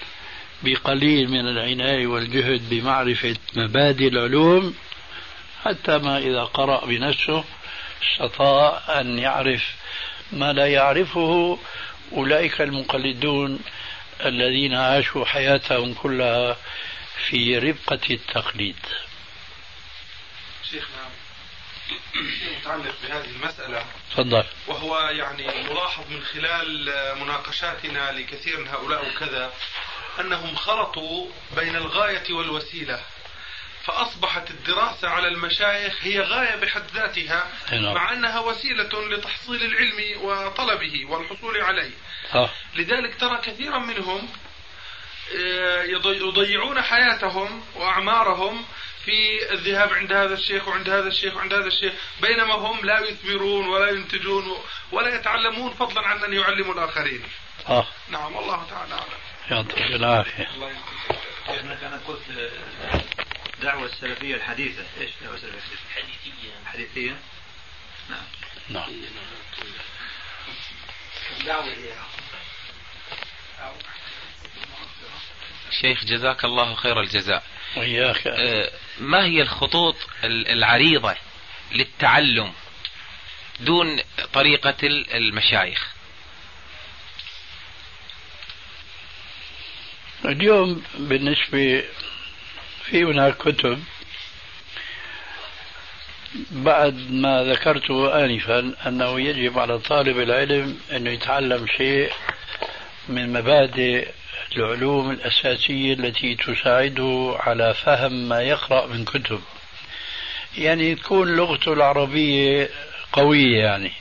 بقليل 0.62 1.30
من 1.30 1.48
العناية 1.48 2.06
والجهد 2.06 2.68
بمعرفة 2.70 3.36
مبادئ 3.54 4.08
العلوم 4.08 4.74
حتى 5.64 5.98
ما 5.98 6.18
إذا 6.18 6.44
قرأ 6.44 6.86
بنفسه 6.86 7.44
استطاع 8.02 9.00
أن 9.00 9.18
يعرف 9.18 9.74
ما 10.32 10.52
لا 10.52 10.66
يعرفه 10.66 11.58
أولئك 12.12 12.60
المقلدون 12.60 13.60
الذين 14.24 14.74
عاشوا 14.74 15.24
حياتهم 15.24 15.94
كلها 15.94 16.56
في 17.28 17.58
ربقة 17.58 18.00
التقليد. 18.10 18.76
شيخنا 20.70 21.08
متعلق 22.60 22.94
بهذه 23.02 23.30
المسألة. 23.30 23.84
تفضل. 24.10 24.44
وهو 24.66 24.98
يعني 24.98 25.46
ملاحظ 25.70 26.04
من 26.10 26.22
خلال 26.22 26.92
مناقشاتنا 27.20 28.12
لكثير 28.12 28.60
من 28.60 28.68
هؤلاء 28.68 29.08
وكذا 29.08 29.52
أنهم 30.20 30.56
خلطوا 30.56 31.28
بين 31.56 31.76
الغاية 31.76 32.32
والوسيلة 32.32 33.00
فأصبحت 33.84 34.50
الدراسة 34.50 35.08
على 35.08 35.28
المشايخ 35.28 35.98
هي 36.02 36.20
غاية 36.20 36.56
بحد 36.56 36.82
ذاتها 36.94 37.46
نعم. 37.72 37.94
مع 37.94 38.12
أنها 38.12 38.40
وسيلة 38.40 39.08
لتحصيل 39.08 39.62
العلم 39.64 40.20
وطلبه 40.24 41.06
والحصول 41.08 41.60
عليه 41.60 41.90
آه. 42.34 42.50
لذلك 42.74 43.20
ترى 43.20 43.38
كثيرا 43.38 43.78
منهم 43.78 44.28
آه، 45.36 45.82
يضي- 45.82 46.16
يضيعون 46.28 46.82
حياتهم 46.82 47.64
وأعمارهم 47.74 48.64
في 49.04 49.50
الذهاب 49.52 49.92
عند 49.92 50.12
هذا 50.12 50.34
الشيخ 50.34 50.68
وعند 50.68 50.88
هذا 50.88 51.08
الشيخ 51.08 51.34
وعند 51.36 51.52
هذا 51.54 51.66
الشيخ 51.66 51.92
بينما 52.20 52.54
هم 52.54 52.84
لا 52.84 53.00
يثمرون 53.00 53.68
ولا 53.68 53.90
ينتجون 53.90 54.56
ولا 54.92 55.14
يتعلمون 55.14 55.74
فضلا 55.74 56.00
عن 56.08 56.24
أن 56.24 56.32
يعلموا 56.32 56.74
الآخرين 56.74 57.22
آه 57.68 57.86
نعم 58.08 58.36
والله 58.36 58.66
تعالى 58.70 58.92
أعلم 58.94 59.22
يعطيك 59.50 59.78
العافية. 59.80 60.44
كيف 61.46 61.82
أنا 61.82 62.00
قلت 62.06 62.50
دعوة 63.62 63.86
السلفية 63.86 64.34
الحديثة، 64.34 64.84
إيش 65.00 65.10
دعوة 65.22 65.34
السلفية؟ 65.34 65.58
الحديثة؟ 65.96 66.66
حديثية؟ 66.66 67.16
نعم. 68.10 68.24
نعم. 68.68 68.90
شيخ 75.80 76.04
جزاك 76.04 76.44
الله 76.44 76.74
خير 76.74 77.00
الجزاء. 77.00 77.42
وإياك. 77.76 78.26
آه، 78.26 78.70
ما 78.98 79.24
هي 79.24 79.42
الخطوط 79.42 79.96
ال- 80.24 80.48
العريضة 80.48 81.16
للتعلم 81.72 82.52
دون 83.60 84.00
طريقة 84.32 84.74
ال- 84.82 85.12
المشايخ؟ 85.14 85.92
اليوم 90.24 90.82
بالنسبة 90.98 91.84
في 92.84 93.04
هناك 93.04 93.36
كتب 93.36 93.82
بعد 96.50 97.10
ما 97.10 97.44
ذكرته 97.44 98.24
آنفا 98.24 98.74
أنه 98.86 99.20
يجب 99.20 99.58
على 99.58 99.78
طالب 99.78 100.18
العلم 100.18 100.78
أنه 100.92 101.10
يتعلم 101.10 101.66
شيء 101.66 102.10
من 103.08 103.32
مبادئ 103.32 104.08
العلوم 104.56 105.10
الأساسية 105.10 105.92
التي 105.92 106.34
تساعده 106.34 107.36
على 107.40 107.74
فهم 107.74 108.28
ما 108.28 108.40
يقرأ 108.40 108.86
من 108.86 109.04
كتب. 109.04 109.40
يعني 110.58 110.94
تكون 110.94 111.36
لغته 111.36 111.72
العربية 111.72 112.68
قوية 113.12 113.58
يعني. 113.58 113.92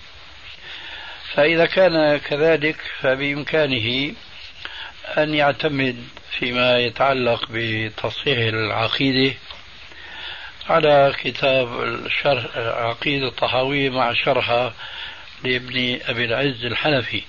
فإذا 1.33 1.65
كان 1.65 2.17
كذلك 2.17 2.77
فبإمكانه 2.99 4.13
أن 5.05 5.33
يعتمد 5.33 6.03
فيما 6.39 6.79
يتعلق 6.79 7.45
بتصحيح 7.49 8.37
العقيدة 8.37 9.35
على 10.69 11.13
كتاب 11.23 11.83
الشرح 11.83 12.57
عقيدة 12.57 13.27
الطحاوية 13.27 13.89
مع 13.89 14.13
شرحها 14.13 14.73
لابن 15.43 15.99
أبي 16.07 16.25
العز 16.25 16.65
الحنفي. 16.65 17.21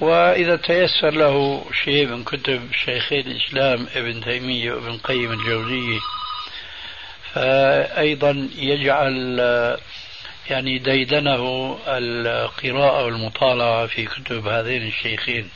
وإذا 0.00 0.56
تيسر 0.56 1.10
له 1.10 1.66
شيء 1.84 2.06
من 2.06 2.24
كتب 2.24 2.68
شيخي 2.84 3.20
الإسلام 3.20 3.86
ابن 3.94 4.24
تيمية 4.24 4.72
وابن 4.72 4.98
قيم 4.98 5.32
الجوزية 5.32 6.00
فأيضا 7.32 8.48
يجعل 8.56 9.38
يعني 10.50 10.78
ديدنه 10.78 11.78
القراءة 11.86 13.04
والمطالعة 13.04 13.86
في 13.86 14.04
كتب 14.06 14.46
هذين 14.46 14.86
الشيخين. 14.86 15.50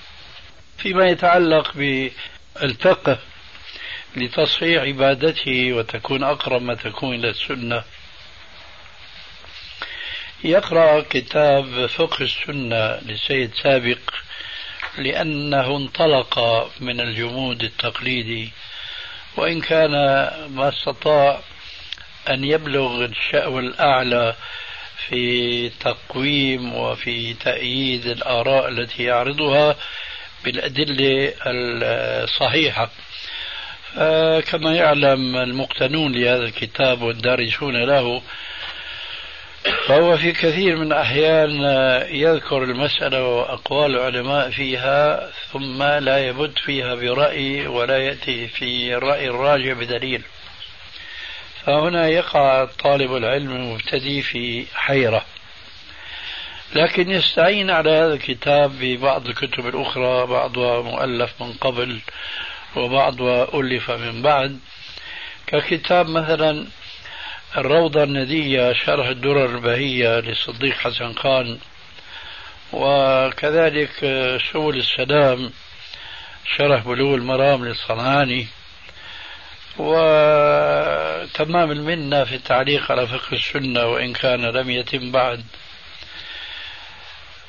فيما 0.78 1.06
يتعلق 1.06 1.72
بالفقه 1.76 3.18
لتصحيح 4.16 4.82
عبادته 4.82 5.72
وتكون 5.72 6.24
أقرب 6.24 6.62
ما 6.62 6.74
تكون 6.74 7.14
إلى 7.14 7.30
السنة. 7.30 7.82
يقرأ 10.44 11.00
كتاب 11.10 11.86
فقه 11.86 12.22
السنة 12.22 13.00
للسيد 13.02 13.54
سابق 13.62 13.98
لأنه 14.98 15.76
انطلق 15.76 16.38
من 16.80 17.00
الجمود 17.00 17.62
التقليدي 17.62 18.50
وإن 19.36 19.60
كان 19.60 19.90
ما 20.50 20.68
استطاع 20.68 21.40
أن 22.28 22.44
يبلغ 22.44 23.04
الشأو 23.04 23.58
الأعلى 23.58 24.34
في 25.08 25.68
تقويم 25.68 26.74
وفي 26.74 27.34
تأييد 27.34 28.06
الآراء 28.06 28.68
التي 28.68 29.02
يعرضها 29.04 29.76
بالأدلة 30.44 31.32
الصحيحة. 31.46 32.90
كما 34.40 34.74
يعلم 34.74 35.36
المقتنون 35.36 36.12
لهذا 36.12 36.44
الكتاب 36.44 37.02
والدارسون 37.02 37.84
له 37.84 38.22
فهو 39.86 40.16
في 40.16 40.32
كثير 40.32 40.76
من 40.76 40.86
الأحيان 40.86 41.62
يذكر 42.10 42.62
المسألة 42.62 43.24
وأقوال 43.24 43.96
العلماء 43.96 44.50
فيها 44.50 45.30
ثم 45.52 45.82
لا 45.82 46.28
يبت 46.28 46.58
فيها 46.58 46.94
برأي 46.94 47.66
ولا 47.66 47.98
يأتي 47.98 48.48
في 48.48 48.94
الرأي 48.94 49.28
الراجع 49.28 49.72
بدليل. 49.72 50.22
فهنا 51.64 52.08
يقع 52.08 52.64
طالب 52.64 53.16
العلم 53.16 53.50
المبتدئ 53.50 54.20
في 54.20 54.66
حيرة. 54.74 55.24
لكن 56.74 57.10
يستعين 57.10 57.70
على 57.70 57.90
هذا 57.90 58.14
الكتاب 58.14 58.72
ببعض 58.80 59.26
الكتب 59.26 59.66
الأخرى 59.66 60.26
بعضها 60.26 60.82
مؤلف 60.82 61.42
من 61.42 61.52
قبل 61.52 62.00
وبعضها 62.76 63.60
ألف 63.60 63.90
من 63.90 64.22
بعد. 64.22 64.58
ككتاب 65.46 66.08
مثلا 66.08 66.66
الروضة 67.56 68.02
الندية 68.02 68.72
شرح 68.72 69.06
الدرر 69.06 69.56
البهية 69.56 70.20
للصديق 70.20 70.74
حسن 70.74 71.14
خان 71.14 71.58
وكذلك 72.72 73.90
سبل 74.52 74.76
السلام 74.76 75.50
شرح 76.56 76.84
بلوغ 76.84 77.14
المرام 77.14 77.64
للصنعاني 77.64 78.46
وتمام 79.78 81.70
المنة 81.70 82.24
في 82.24 82.34
التعليق 82.34 82.92
على 82.92 83.06
فقه 83.06 83.32
السنة 83.32 83.86
وإن 83.86 84.12
كان 84.12 84.40
لم 84.40 84.70
يتم 84.70 85.12
بعد. 85.12 85.44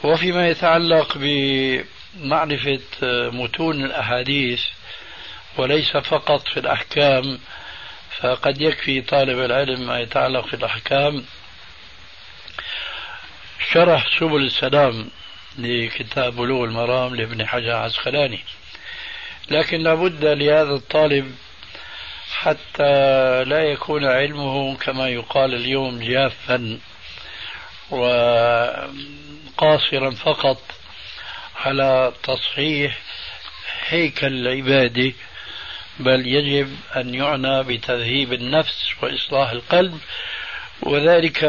وفيما 0.03 0.49
يتعلق 0.49 1.17
بمعرفة 1.17 2.79
متون 3.31 3.85
الأحاديث 3.85 4.63
وليس 5.57 5.97
فقط 5.97 6.47
في 6.47 6.59
الأحكام 6.59 7.39
فقد 8.19 8.61
يكفي 8.61 9.01
طالب 9.01 9.39
العلم 9.39 9.87
ما 9.87 9.99
يتعلق 9.99 10.47
في 10.47 10.53
الأحكام 10.53 11.25
شرح 13.71 14.19
سبل 14.19 14.45
السلام 14.45 15.09
لكتاب 15.57 16.35
بلوغ 16.35 16.63
المرام 16.63 17.15
لابن 17.15 17.47
حجر 17.47 17.71
عسقلاني 17.71 18.39
لكن 19.51 19.77
لابد 19.77 20.25
لهذا 20.25 20.73
الطالب 20.73 21.35
حتى 22.31 23.43
لا 23.43 23.59
يكون 23.59 24.05
علمه 24.05 24.75
كما 24.75 25.09
يقال 25.09 25.53
اليوم 25.53 25.99
جافا 25.99 26.79
وقاصرا 29.61 30.09
فقط 30.11 30.61
على 31.55 32.13
تصحيح 32.23 32.97
هيكل 33.87 34.27
العباده 34.47 35.13
بل 35.99 36.27
يجب 36.27 36.75
أن 36.95 37.15
يعنى 37.15 37.63
بتذهيب 37.63 38.33
النفس 38.33 38.91
وإصلاح 39.01 39.49
القلب 39.49 39.99
وذلك 40.81 41.45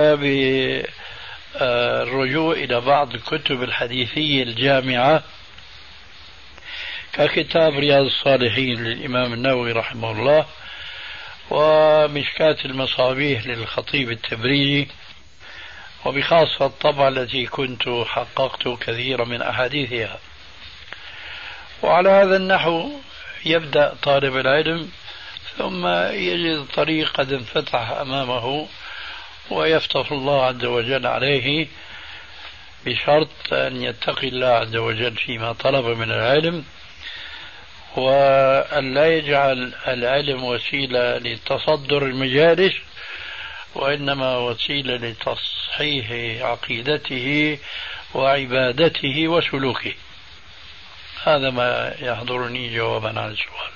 بالرجوع 1.54 2.54
إلى 2.54 2.80
بعض 2.80 3.14
الكتب 3.14 3.62
الحديثية 3.62 4.42
الجامعة 4.42 5.22
ككتاب 7.12 7.72
رياض 7.78 8.04
الصالحين 8.04 8.84
للإمام 8.84 9.32
النووي 9.32 9.72
رحمه 9.72 10.10
الله 10.10 10.46
ومشكاة 11.50 12.56
المصابيح 12.64 13.46
للخطيب 13.46 14.10
التبريزي 14.10 14.86
وبخاصة 16.04 16.66
الطبعة 16.66 17.08
التي 17.08 17.46
كنت 17.46 17.88
حققت 18.06 18.68
كثيرا 18.68 19.24
من 19.24 19.42
أحاديثها. 19.42 20.18
وعلى 21.82 22.10
هذا 22.10 22.36
النحو 22.36 22.90
يبدأ 23.44 23.94
طالب 24.02 24.36
العلم 24.36 24.90
ثم 25.58 25.86
يجد 26.12 26.58
الطريق 26.58 27.10
قد 27.12 27.32
انفتح 27.32 27.90
أمامه 27.90 28.66
ويفتح 29.50 30.12
الله 30.12 30.44
عز 30.44 30.64
وجل 30.64 31.06
عليه 31.06 31.66
بشرط 32.86 33.52
أن 33.52 33.82
يتقي 33.82 34.28
الله 34.28 34.46
عز 34.46 34.76
وجل 34.76 35.16
فيما 35.16 35.52
طلب 35.52 35.84
من 35.84 36.10
العلم 36.10 36.64
وأن 37.96 38.94
لا 38.94 39.16
يجعل 39.16 39.72
العلم 39.88 40.44
وسيلة 40.44 41.18
لتصدر 41.18 42.02
المجالس 42.06 42.74
وإنما 43.74 44.36
وسيلة 44.36 44.96
لتصحيح 44.96 46.10
عقيدته 46.44 47.58
وعبادته 48.14 49.28
وسلوكه. 49.28 49.94
هذا 51.24 51.50
ما 51.50 51.94
يحضرني 52.00 52.76
جوابا 52.76 53.20
عن 53.20 53.30
السؤال. 53.30 53.70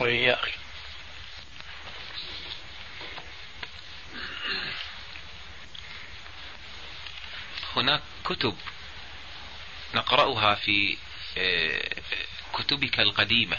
وإياك 0.00 0.58
هناك 7.76 8.00
كتب 8.24 8.56
نقرأها 9.94 10.54
في 10.54 10.96
آه، 11.38 11.90
كتبك 12.54 13.00
القديمة 13.00 13.56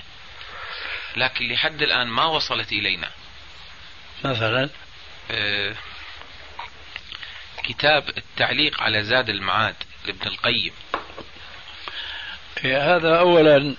لكن 1.15 1.51
لحد 1.51 1.81
الآن 1.81 2.07
ما 2.07 2.25
وصلت 2.25 2.71
إلينا. 2.71 3.11
مثلا 4.23 4.69
آه، 5.31 5.75
كتاب 7.63 8.09
التعليق 8.17 8.81
على 8.81 9.03
زاد 9.03 9.29
المعاد 9.29 9.75
لابن 10.05 10.27
القيم. 10.27 10.73
هذا 12.63 13.19
أولا 13.19 13.75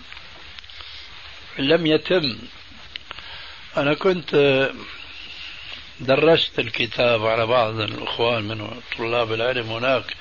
لم 1.58 1.86
يتم. 1.86 2.38
أنا 3.76 3.94
كنت 3.94 4.34
درست 6.00 6.58
الكتاب 6.58 7.26
على 7.26 7.46
بعض 7.46 7.80
الإخوان 7.80 8.42
من 8.42 8.80
طلاب 8.98 9.32
العلم 9.32 9.70
هناك 9.72 10.16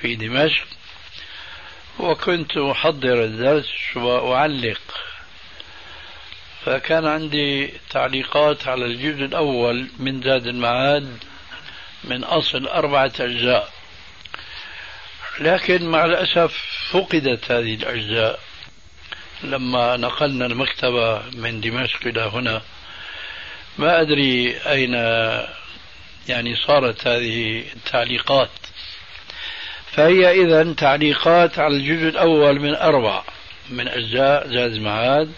في 0.00 0.14
دمشق 0.14 0.66
وكنت 1.98 2.56
أحضر 2.56 3.24
الدرس 3.24 3.96
وأعلق 3.96 4.80
فكان 6.64 7.06
عندي 7.06 7.74
تعليقات 7.90 8.68
على 8.68 8.84
الجزء 8.84 9.24
الأول 9.24 9.88
من 9.98 10.22
زاد 10.22 10.46
المعاد 10.46 11.16
من 12.04 12.24
أصل 12.24 12.66
أربعة 12.66 13.12
أجزاء. 13.20 13.68
لكن 15.40 15.84
مع 15.84 16.04
الأسف 16.04 16.56
فقدت 16.90 17.52
هذه 17.52 17.74
الأجزاء. 17.74 18.40
لما 19.42 19.96
نقلنا 19.96 20.46
المكتبة 20.46 21.22
من 21.34 21.60
دمشق 21.60 22.06
إلى 22.06 22.20
هنا 22.20 22.62
ما 23.78 24.00
أدري 24.00 24.56
أين 24.56 24.94
يعني 26.28 26.56
صارت 26.56 27.06
هذه 27.06 27.64
التعليقات. 27.76 28.50
فهي 29.92 30.42
إذا 30.42 30.72
تعليقات 30.72 31.58
على 31.58 31.76
الجزء 31.76 32.08
الأول 32.08 32.60
من 32.60 32.74
أربع 32.74 33.22
من 33.70 33.88
أجزاء 33.88 34.48
زاد 34.48 34.72
المعاد 34.72 35.32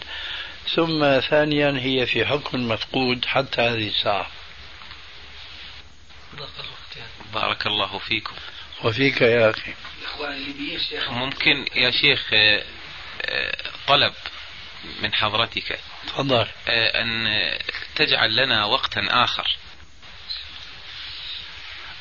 ثم 0.69 1.19
ثانيا 1.19 1.79
هي 1.81 2.05
في 2.05 2.25
حكم 2.25 2.67
مفقود 2.67 3.25
حتى 3.25 3.61
هذه 3.61 3.87
الساعة. 3.87 4.27
بارك 7.33 7.67
الله 7.67 7.97
فيكم. 7.97 8.35
وفيك 8.83 9.21
يا 9.21 9.49
أخي. 9.49 9.73
ممكن 11.09 11.65
يا 11.75 11.91
شيخ 11.91 12.29
آه، 12.33 12.63
آه، 13.21 13.55
طلب 13.87 14.13
من 15.01 15.13
حضرتك 15.13 15.79
تفضل. 16.07 16.47
آه، 16.67 17.01
أن 17.01 17.27
تجعل 17.95 18.35
لنا 18.35 18.65
وقتا 18.65 19.07
آخر. 19.09 19.57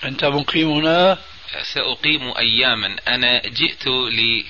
أنت 0.05 0.25
مقيم 0.25 0.71
هنا؟ 0.71 1.19
سأقيم 1.63 2.37
أياما. 2.39 2.97
أنا 3.09 3.49
جئت 3.49 3.87
ل... 3.87 4.45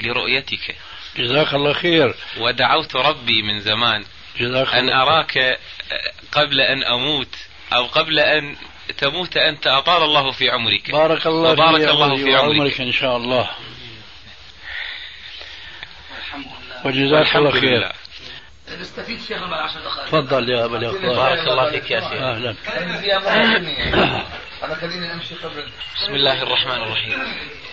لرؤيتك. 0.00 0.76
جزاك 1.16 1.54
الله 1.54 1.72
خير. 1.72 2.14
ودعوت 2.38 2.96
ربي 2.96 3.42
من 3.42 3.60
زمان 3.60 4.04
جزاك 4.40 4.74
أن 4.74 4.78
الله 4.78 5.02
أراك 5.02 5.58
قبل 6.32 6.60
أن 6.60 6.84
أموت 6.84 7.36
أو 7.72 7.86
قبل 7.86 8.18
أن 8.18 8.56
تموت 8.98 9.36
أنت 9.36 9.66
أطال 9.66 10.02
الله 10.02 10.30
في 10.30 10.50
عمرك. 10.50 10.90
بارك 10.90 11.26
الله 11.26 11.50
وبارك 11.52 11.80
في 11.80 11.90
الله 11.90 12.16
في 12.16 12.34
عمرك. 12.34 12.54
عمرك. 12.54 12.80
إن 12.80 12.92
شاء 12.92 13.16
الله. 13.16 13.50
وجزاك 16.84 17.36
الله 17.36 17.50
خير. 17.50 17.78
لله. 17.78 17.92
نستفيد 18.80 19.20
شيخنا 19.20 19.56
10 19.56 19.80
دقائق. 19.80 20.06
تفضل 20.06 20.50
يا 20.50 20.64
أبا 20.64 20.78
الاخوان 20.78 21.16
بارك 21.16 21.48
الله 21.48 21.70
فيك 21.70 21.90
يا 21.90 22.00
شيخ. 22.00 22.12
أهلا. 22.12 22.54
أنا 24.62 24.74
خليني 24.74 25.12
أمشي 25.12 25.34
قبل. 25.34 25.70
بسم 25.96 26.14
الله 26.14 26.42
الرحمن 26.42 26.82
الرحيم. 26.82 27.22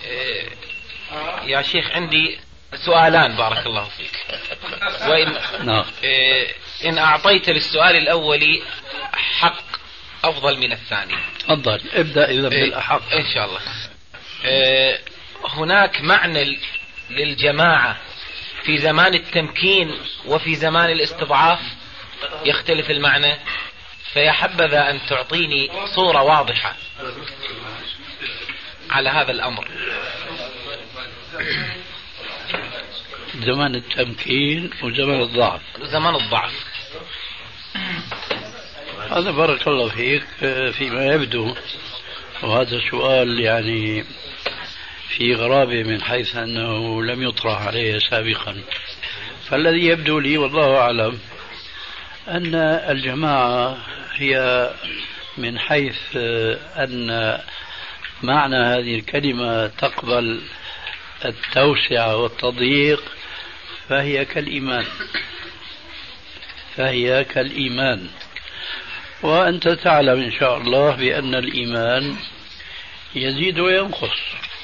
إيه، 0.04 0.48
يا 1.44 1.62
شيخ 1.62 1.90
عندي 1.90 2.38
سؤالان 2.74 3.36
بارك 3.36 3.66
الله 3.66 3.84
فيك. 3.84 4.40
وإن 5.08 5.38
نعم. 5.66 5.84
إيه، 6.02 6.54
إن 6.84 6.98
أعطيت 6.98 7.48
للسؤال 7.50 7.96
الأول 7.96 8.62
حق 9.12 9.62
أفضل 10.24 10.58
من 10.58 10.72
الثاني. 10.72 11.14
تفضل 11.38 11.80
ابدأ 11.92 12.30
إذا 12.30 12.48
إيه، 12.48 12.60
بالأحق. 12.60 13.12
إن 13.12 13.34
شاء 13.34 13.44
الله. 13.44 13.60
إيه، 14.44 15.00
هناك 15.44 16.00
معنى 16.00 16.58
للجماعة 17.10 17.96
في 18.62 18.78
زمان 18.78 19.14
التمكين 19.14 20.00
وفي 20.26 20.54
زمان 20.54 20.90
الاستضعاف؟ 20.90 21.60
يختلف 22.44 22.90
المعنى. 22.90 23.38
فيا 24.12 24.32
حبذا 24.32 24.90
أن 24.90 25.00
تعطيني 25.08 25.70
صورة 25.94 26.22
واضحة 26.22 26.76
على 28.90 29.10
هذا 29.10 29.30
الأمر. 29.30 29.68
زمان 33.38 33.74
التمكين 33.74 34.70
وزمان 34.82 35.20
الضعف. 35.20 35.60
زمان 35.82 36.14
الضعف. 36.14 36.52
هذا 39.10 39.30
بارك 39.30 39.68
الله 39.68 39.88
فيك 39.88 40.24
آه، 40.42 40.70
فيما 40.70 41.06
يبدو. 41.06 41.54
وهذا 42.42 42.80
سؤال 42.90 43.40
يعني 43.40 44.04
في 45.08 45.34
غرابة 45.34 45.82
من 45.82 46.02
حيث 46.02 46.36
أنه 46.36 47.02
لم 47.02 47.22
يطرح 47.22 47.62
عليه 47.62 47.98
سابقا. 47.98 48.62
فالذي 49.50 49.86
يبدو 49.86 50.18
لي 50.18 50.38
والله 50.38 50.76
أعلم 50.76 51.18
أن 52.28 52.54
الجماعة 52.90 53.78
هي 54.14 54.70
من 55.38 55.58
حيث 55.58 55.98
آه، 56.16 56.58
أن 56.84 57.38
معنى 58.22 58.56
هذه 58.56 58.94
الكلمة 58.94 59.66
تقبل 59.66 60.40
التوسعة 61.24 62.16
والتضييق 62.16 63.02
فهي 63.88 64.24
كالإيمان. 64.24 64.84
فهي 66.76 67.24
كالإيمان. 67.24 68.08
وأنت 69.22 69.68
تعلم 69.68 70.22
إن 70.22 70.32
شاء 70.32 70.56
الله 70.56 70.90
بأن 70.96 71.34
الإيمان 71.34 72.16
يزيد 73.14 73.58
وينقص. 73.58 74.18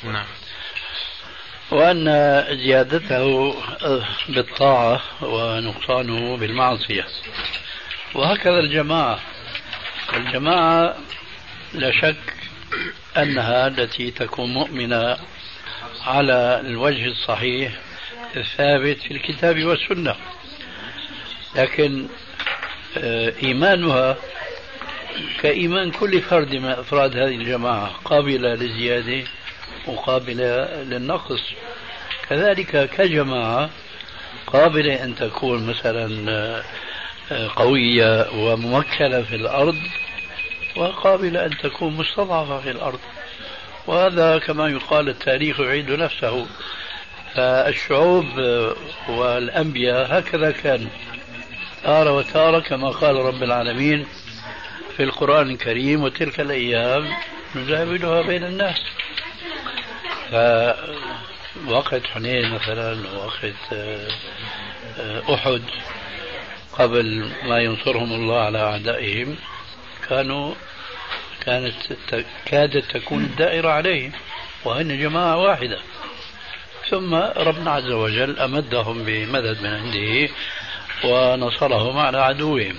نعم. 0.04 0.26
وأن 1.70 2.04
زيادته 2.56 3.54
بالطاعة 4.28 5.02
ونقصانه 5.22 6.36
بالمعصية. 6.36 7.06
وهكذا 8.14 8.58
الجماعة. 8.58 9.20
الجماعة 10.16 10.96
لا 11.72 11.90
شك 12.00 12.34
أنها 13.16 13.66
التي 13.66 14.10
تكون 14.10 14.54
مؤمنة 14.54 15.18
على 16.06 16.60
الوجه 16.66 17.06
الصحيح 17.06 17.72
الثابت 18.36 18.98
في 19.00 19.10
الكتاب 19.10 19.64
والسنة. 19.64 20.16
لكن 21.56 22.08
آه، 22.98 23.32
إيمانها 23.42 24.16
كإيمان 25.40 25.90
كل 25.90 26.22
فرد 26.22 26.54
من 26.54 26.68
أفراد 26.68 27.16
هذه 27.16 27.34
الجماعة 27.34 27.90
قابلة 28.04 28.54
للزيادة 28.54 29.24
وقابلة 29.86 30.82
للنقص. 30.82 31.42
كذلك 32.28 32.90
كجماعة 32.90 33.70
قابلة 34.46 35.04
أن 35.04 35.14
تكون 35.14 35.66
مثلا 35.66 36.28
آه، 37.32 37.50
قوية 37.56 38.30
وممكنة 38.32 39.22
في 39.22 39.36
الأرض 39.36 39.76
وقابلة 40.76 41.46
أن 41.46 41.58
تكون 41.58 41.96
مستضعفة 41.96 42.60
في 42.60 42.70
الأرض. 42.70 43.00
وهذا 43.86 44.38
كما 44.38 44.68
يقال 44.68 45.08
التاريخ 45.08 45.60
يعيد 45.60 45.90
نفسه. 45.90 46.46
فالشعوب 47.34 48.38
آه، 48.38 48.74
والأنبياء 49.08 50.18
هكذا 50.18 50.50
كانوا. 50.50 50.90
تارة 51.84 52.12
وتارة 52.12 52.60
كما 52.60 52.88
قال 52.88 53.16
رب 53.16 53.42
العالمين 53.42 54.06
في 54.96 55.02
القرآن 55.02 55.50
الكريم 55.50 56.02
وتلك 56.02 56.40
الأيام 56.40 57.08
نداولها 57.56 58.22
بين 58.22 58.44
الناس. 58.44 58.80
فوقت 60.30 62.06
حنين 62.06 62.54
مثلا 62.54 62.96
وقت 63.16 63.72
آه، 63.72 64.08
أحد 65.34 65.62
قبل 66.72 67.30
ما 67.44 67.58
ينصرهم 67.58 68.12
الله 68.12 68.40
على 68.40 68.58
أعدائهم 68.58 69.36
كانوا 70.08 70.54
كانت 71.40 71.74
كادت 72.46 72.96
تكون 72.96 73.24
الدائرة 73.24 73.68
عليهم 73.68 74.12
وهن 74.64 74.98
جماعة 74.98 75.36
واحدة. 75.36 75.78
ثم 76.90 77.14
ربنا 77.14 77.70
عز 77.70 77.90
وجل 77.90 78.38
أمدهم 78.38 79.04
بمدد 79.04 79.62
من 79.62 79.74
عنده 79.74 80.28
ونصرهم 81.04 81.98
على 81.98 82.18
عدوهم. 82.18 82.76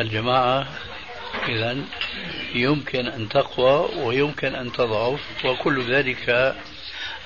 الجماعة 0.00 0.66
إذا 1.48 1.76
يمكن 2.54 3.06
أن 3.06 3.28
تقوى 3.28 3.88
ويمكن 3.96 4.54
أن 4.54 4.72
تضعف 4.72 5.20
وكل 5.44 5.82
ذلك 5.92 6.56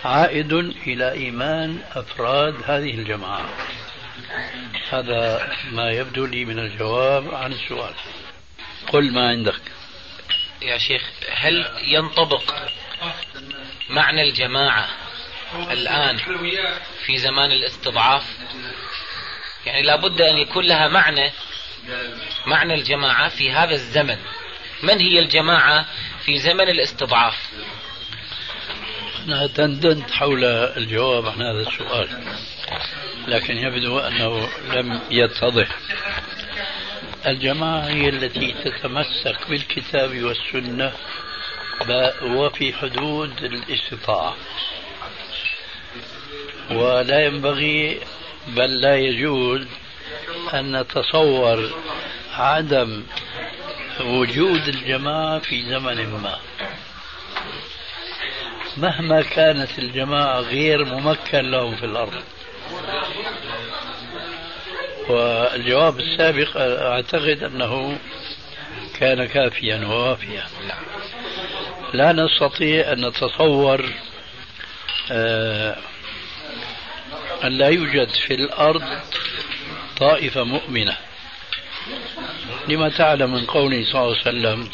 عائد 0.04 0.52
إلى 0.86 1.12
إيمان 1.12 1.78
أفراد 1.94 2.54
هذه 2.64 2.94
الجماعة. 2.94 3.48
هذا 4.90 5.52
ما 5.72 5.90
يبدو 5.90 6.26
لي 6.26 6.44
من 6.44 6.58
الجواب 6.58 7.34
عن 7.34 7.52
السؤال. 7.52 7.94
قل 8.92 9.12
ما 9.12 9.28
عندك. 9.28 9.60
يا 10.62 10.78
شيخ 10.78 11.02
هل 11.30 11.66
ينطبق 11.82 12.54
معنى 13.88 14.22
الجماعة 14.22 14.88
الآن 15.70 16.18
في 17.06 17.18
زمان 17.18 17.52
الاستضعاف. 17.52 18.24
يعني 19.66 19.82
لابد 19.82 20.20
أن 20.20 20.38
يكون 20.38 20.64
لها 20.64 20.88
معنى 20.88 21.32
معنى 22.46 22.74
الجماعة 22.74 23.28
في 23.28 23.50
هذا 23.52 23.74
الزمن. 23.74 24.18
من 24.82 25.00
هي 25.00 25.18
الجماعة 25.18 25.86
في 26.24 26.38
زمن 26.38 26.68
الاستضعاف؟ 26.68 27.34
أنا 29.24 29.46
دندنت 29.46 30.10
حول 30.10 30.44
الجواب 30.44 31.26
عن 31.26 31.42
هذا 31.42 31.60
السؤال 31.60 32.24
لكن 33.26 33.58
يبدو 33.58 33.98
أنه 33.98 34.48
لم 34.72 35.00
يتضح. 35.10 35.68
الجماعة 37.26 37.80
هي 37.80 38.08
التي 38.08 38.52
تتمسك 38.64 39.48
بالكتاب 39.48 40.22
والسنة 40.22 40.92
وفي 42.22 42.72
حدود 42.72 43.44
الاستطاعة. 43.44 44.36
ولا 46.70 47.26
ينبغي 47.26 48.00
بل 48.46 48.80
لا 48.80 48.96
يجوز 48.96 49.66
أن 50.54 50.80
نتصور 50.80 51.70
عدم 52.34 53.04
وجود 54.00 54.68
الجماعة 54.68 55.38
في 55.38 55.62
زمن 55.62 56.06
ما. 56.22 56.38
مهما 58.76 59.22
كانت 59.22 59.78
الجماعة 59.78 60.40
غير 60.40 60.84
ممكن 60.84 61.50
لهم 61.50 61.76
في 61.76 61.84
الأرض. 61.84 62.22
والجواب 65.08 66.00
السابق 66.00 66.56
أعتقد 66.56 67.42
أنه 67.42 67.98
كان 69.00 69.24
كافيا 69.24 69.86
ووافيا. 69.86 70.46
لا 71.92 72.12
نستطيع 72.12 72.92
أن 72.92 73.06
نتصور 73.06 73.92
آه، 75.10 75.76
أن 77.44 77.58
لا 77.58 77.68
يوجد 77.68 78.08
في 78.08 78.34
الأرض 78.34 78.82
طائفة 79.96 80.44
مؤمنة. 80.44 80.96
لما 82.68 82.88
تعلم 82.88 83.32
من 83.32 83.46
قوله 83.46 83.84
صلى 83.84 84.02
الله 84.02 84.16
عليه 84.16 84.20
وسلم 84.20 84.70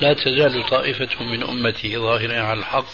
لا 0.00 0.12
تزال 0.12 0.66
طائفة 0.66 1.24
من 1.24 1.42
أمتي 1.42 1.98
ظاهرين 1.98 2.40
على 2.40 2.60
الحق. 2.60 2.88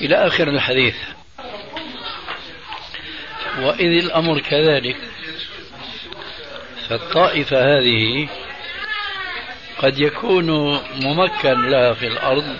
إلى 0.00 0.26
آخر 0.26 0.48
الحديث. 0.48 0.96
وإذ 3.58 4.04
الأمر 4.04 4.40
كذلك 4.40 4.96
فالطائفة 6.88 7.78
هذه 7.78 8.28
قد 9.78 9.98
يكون 9.98 10.50
ممكن 11.04 11.68
لها 11.70 11.92
في 11.92 12.06
الأرض 12.06 12.58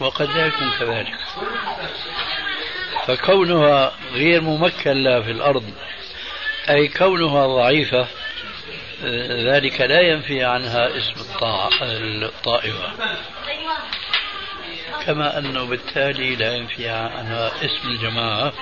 وقد 0.00 0.30
لا 0.30 0.46
يكون 0.46 0.70
كذلك. 0.78 1.14
فكونها 3.06 3.92
غير 4.12 4.40
ممكن 4.40 5.02
لها 5.04 5.20
في 5.20 5.30
الأرض 5.30 5.64
أي 6.70 6.88
كونها 6.88 7.46
ضعيفة 7.46 8.06
ذلك 9.52 9.80
لا 9.80 10.00
ينفي 10.00 10.44
عنها 10.44 10.96
اسم 10.96 11.14
الطائفة. 12.22 12.92
كما 15.06 15.38
أنه 15.38 15.64
بالتالي 15.64 16.36
لا 16.36 16.54
ينفي 16.54 16.88
عنها 16.88 17.64
اسم 17.64 17.88
الجماعة. 17.88 18.52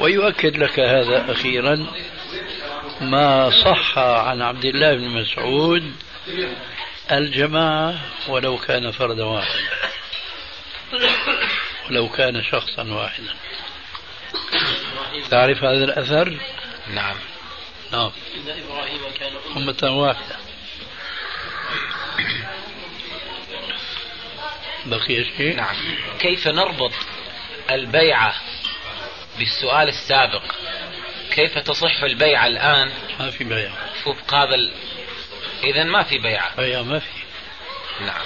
ويؤكد 0.00 0.56
لك 0.56 0.80
هذا 0.80 1.32
أخيرا 1.32 1.86
ما 3.00 3.50
صح 3.50 3.98
عن 3.98 4.42
عبد 4.42 4.64
الله 4.64 4.94
بن 4.94 5.08
مسعود 5.08 5.92
الجماعة 7.12 8.00
ولو 8.28 8.58
كان 8.58 8.90
فردا 8.90 9.24
واحدا. 9.24 9.60
ولو 11.90 12.08
كان 12.08 12.44
شخصا 12.44 12.82
واحدا. 12.82 13.34
تعرف 15.30 15.64
هذا 15.64 15.84
الأثر؟ 15.84 16.38
نعم. 16.94 17.16
نعم. 17.92 18.12
إن 18.36 18.62
إبراهيم 18.64 19.00
كان 19.20 19.32
أمة 19.56 20.00
واحدة. 20.00 20.36
بقي 24.86 25.24
شيء؟ 25.36 25.56
نعم. 25.56 25.76
كيف 26.18 26.48
نربط 26.48 26.92
البيعة 27.70 28.34
بالسؤال 29.38 29.88
السابق؟ 29.88 30.42
كيف 31.30 31.58
تصح 31.58 32.02
البيعة 32.02 32.46
الآن 32.46 32.92
ما 33.20 33.30
في 33.30 33.44
بيعة 33.44 33.92
فوق 34.04 34.34
هذا. 34.34 34.56
إذا 35.64 35.84
ما 35.84 36.02
في 36.02 36.18
بيعة. 36.18 36.56
بيعة 36.56 36.82
ما 36.82 36.98
في. 36.98 37.06
نعم. 38.00 38.22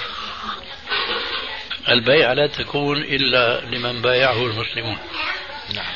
البيعة 1.89 2.35
لا 2.35 2.47
تكون 2.47 2.97
إلا 2.97 3.61
لمن 3.61 4.03
بايعه 4.03 4.47
المسلمون. 4.47 4.99
نعم. 5.75 5.93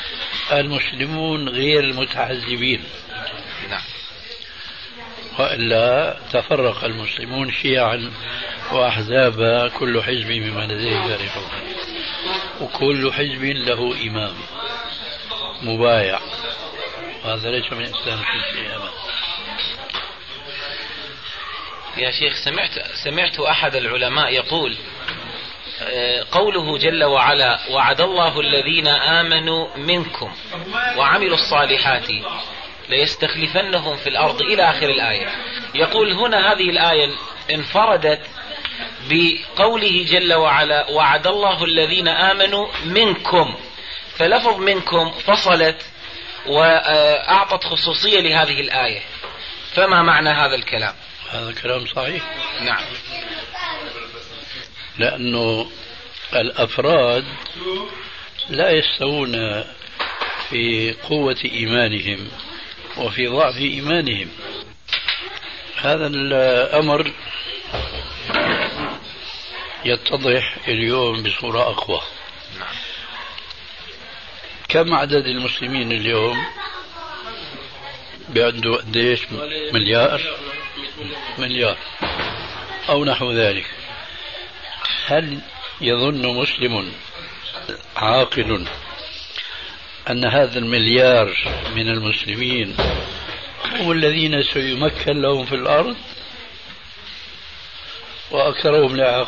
المسلمون 0.51 1.49
غير 1.49 1.79
المتحزبين 1.79 2.83
نعم. 3.69 3.81
وإلا 5.39 6.19
تفرق 6.31 6.83
المسلمون 6.83 7.51
شيعا 7.51 8.11
وأحزابا 8.71 9.67
كل 9.67 10.03
حزب 10.03 10.27
بما 10.27 10.61
لديه 10.61 11.17
فرحون 11.17 11.49
وكل 12.61 13.13
حزب 13.13 13.43
له 13.43 13.95
إمام 14.07 14.33
مبايع. 15.61 16.19
وهذا 17.25 17.51
ليس 17.51 17.73
من 17.73 17.85
الإسلام 17.85 18.17
في 18.17 18.53
شيء 18.53 18.75
أبدا 18.75 18.91
يا 21.97 22.11
شيخ 22.11 22.35
سمعت 22.35 22.71
سمعت 23.03 23.39
أحد 23.39 23.75
العلماء 23.75 24.33
يقول 24.33 24.77
آه، 25.83 26.25
قوله 26.31 26.77
جل 26.77 27.03
وعلا 27.03 27.59
وعد 27.69 28.01
الله 28.01 28.39
الذين 28.39 28.87
آمنوا 28.87 29.77
منكم 29.77 30.31
وعملوا 30.97 31.37
الصالحات 31.37 32.07
ليستخلفنهم 32.89 33.97
في 33.97 34.09
الأرض 34.09 34.41
إلى 34.41 34.69
آخر 34.69 34.89
الآية. 34.89 35.29
يقول 35.75 36.11
هنا 36.11 36.51
هذه 36.51 36.69
الآية 36.69 37.11
انفردت 37.51 38.21
بقوله 39.09 40.05
جل 40.09 40.33
وعلا 40.33 40.89
وعد 40.89 41.27
الله 41.27 41.63
الذين 41.63 42.07
آمنوا 42.07 42.67
منكم. 42.85 43.55
فلفظ 44.15 44.57
منكم 44.59 45.11
فصلت 45.11 45.85
وأعطت 46.45 47.63
خصوصية 47.63 48.19
لهذه 48.19 48.61
الآية. 48.61 49.01
فما 49.73 50.01
معنى 50.01 50.29
هذا 50.29 50.55
الكلام؟ 50.55 50.93
هذا 51.31 51.51
كلام 51.51 51.85
صحيح؟ 51.85 52.23
نعم. 52.61 52.83
لأنه 54.97 55.71
الأفراد 56.33 57.25
لا 58.49 58.69
يستوون 58.71 59.63
في 60.49 60.93
قوة 60.93 61.37
إيمانهم 61.45 62.27
وفي 62.97 63.27
ضعف 63.27 63.57
إيمانهم. 63.57 64.29
هذا 65.75 66.07
الأمر 66.07 67.13
يتضح 69.85 70.57
اليوم 70.67 71.23
بصورة 71.23 71.61
أقوى. 71.61 72.01
كم 74.69 74.93
عدد 74.93 75.25
المسلمين 75.25 75.91
اليوم؟ 75.91 76.45
بعنده 78.29 78.75
قديش؟ 78.75 79.21
مليار؟ 79.73 80.21
مليار 81.37 81.77
أو 82.89 83.05
نحو 83.05 83.31
ذلك. 83.31 83.65
هل 85.05 85.39
يظن 85.81 86.27
مسلم 86.35 86.91
عاقل 87.95 88.65
أن 90.09 90.25
هذا 90.25 90.59
المليار 90.59 91.37
من 91.75 91.89
المسلمين 91.89 92.75
هم 93.65 93.91
الذين 93.91 94.43
سيمكن 94.43 95.21
لهم 95.21 95.45
في 95.45 95.55
الأرض؟ 95.55 95.95
وأكثرهم 98.31 98.95
لا 98.95 99.21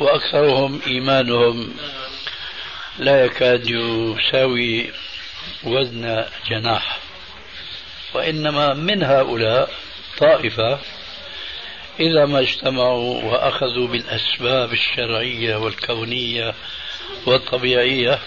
وأكثرهم 0.00 0.80
إيمانهم 0.86 1.76
لا 2.98 3.24
يكاد 3.24 3.66
يساوي 3.66 4.92
وزن 5.64 6.24
جناح. 6.50 6.98
وإنما 8.14 8.74
من 8.74 9.02
هؤلاء 9.02 9.70
طائفة 10.18 10.80
إذا 12.00 12.26
ما 12.26 12.40
اجتمعوا 12.40 13.22
وأخذوا 13.22 13.88
بالأسباب 13.88 14.72
الشرعية 14.72 15.56
والكونية 15.56 16.54
والطبيعية 17.26 18.18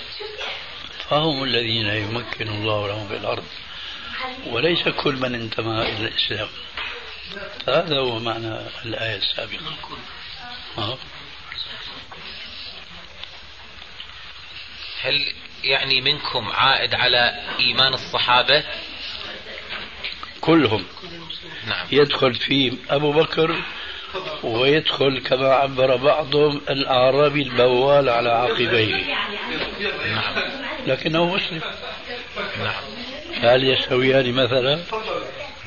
فهم 1.10 1.44
الذين 1.44 1.88
يمكن 1.88 2.48
الله 2.48 2.88
لهم 2.88 3.08
في 3.08 3.18
الأرض. 3.18 3.46
وليس 4.48 4.88
كل 4.88 5.16
من 5.16 5.36
انتمى 5.36 5.82
إلى 5.82 6.08
الإسلام. 6.08 6.48
هذا 7.68 8.00
هو 8.00 8.20
معنى 8.20 8.60
الآية 8.86 9.18
السابقة. 9.18 9.78
هل 15.02 15.34
يعني 15.64 16.02
منكم 16.02 16.52
عائد 16.52 16.94
على 16.94 17.44
إيمان 17.60 17.94
الصحابة؟ 17.94 18.64
كلهم. 20.42 20.86
نعم. 21.68 21.88
يدخل 21.92 22.34
فيه 22.34 22.72
أبو 22.90 23.12
بكر 23.12 23.56
ويدخل 24.44 25.20
كما 25.20 25.54
عبر 25.54 25.96
بعضهم 25.96 26.62
الأعرابي 26.70 27.42
البوال 27.42 28.10
على 28.10 28.30
عقبيه. 28.30 29.16
نعم. 30.06 30.36
لكنه 30.88 31.36
مسلم. 31.36 31.62
نعم. 32.64 32.84
هل 33.42 33.64
يستويان 33.64 34.34
مثلا؟ 34.34 34.84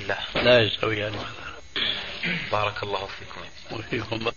لا. 0.08 0.18
لا 0.42 0.60
يستويان 0.60 1.12
مثلا. 1.12 1.54
بارك 2.52 2.82
الله 2.82 3.06
فيكم. 3.06 3.78
وفيكم. 3.78 4.30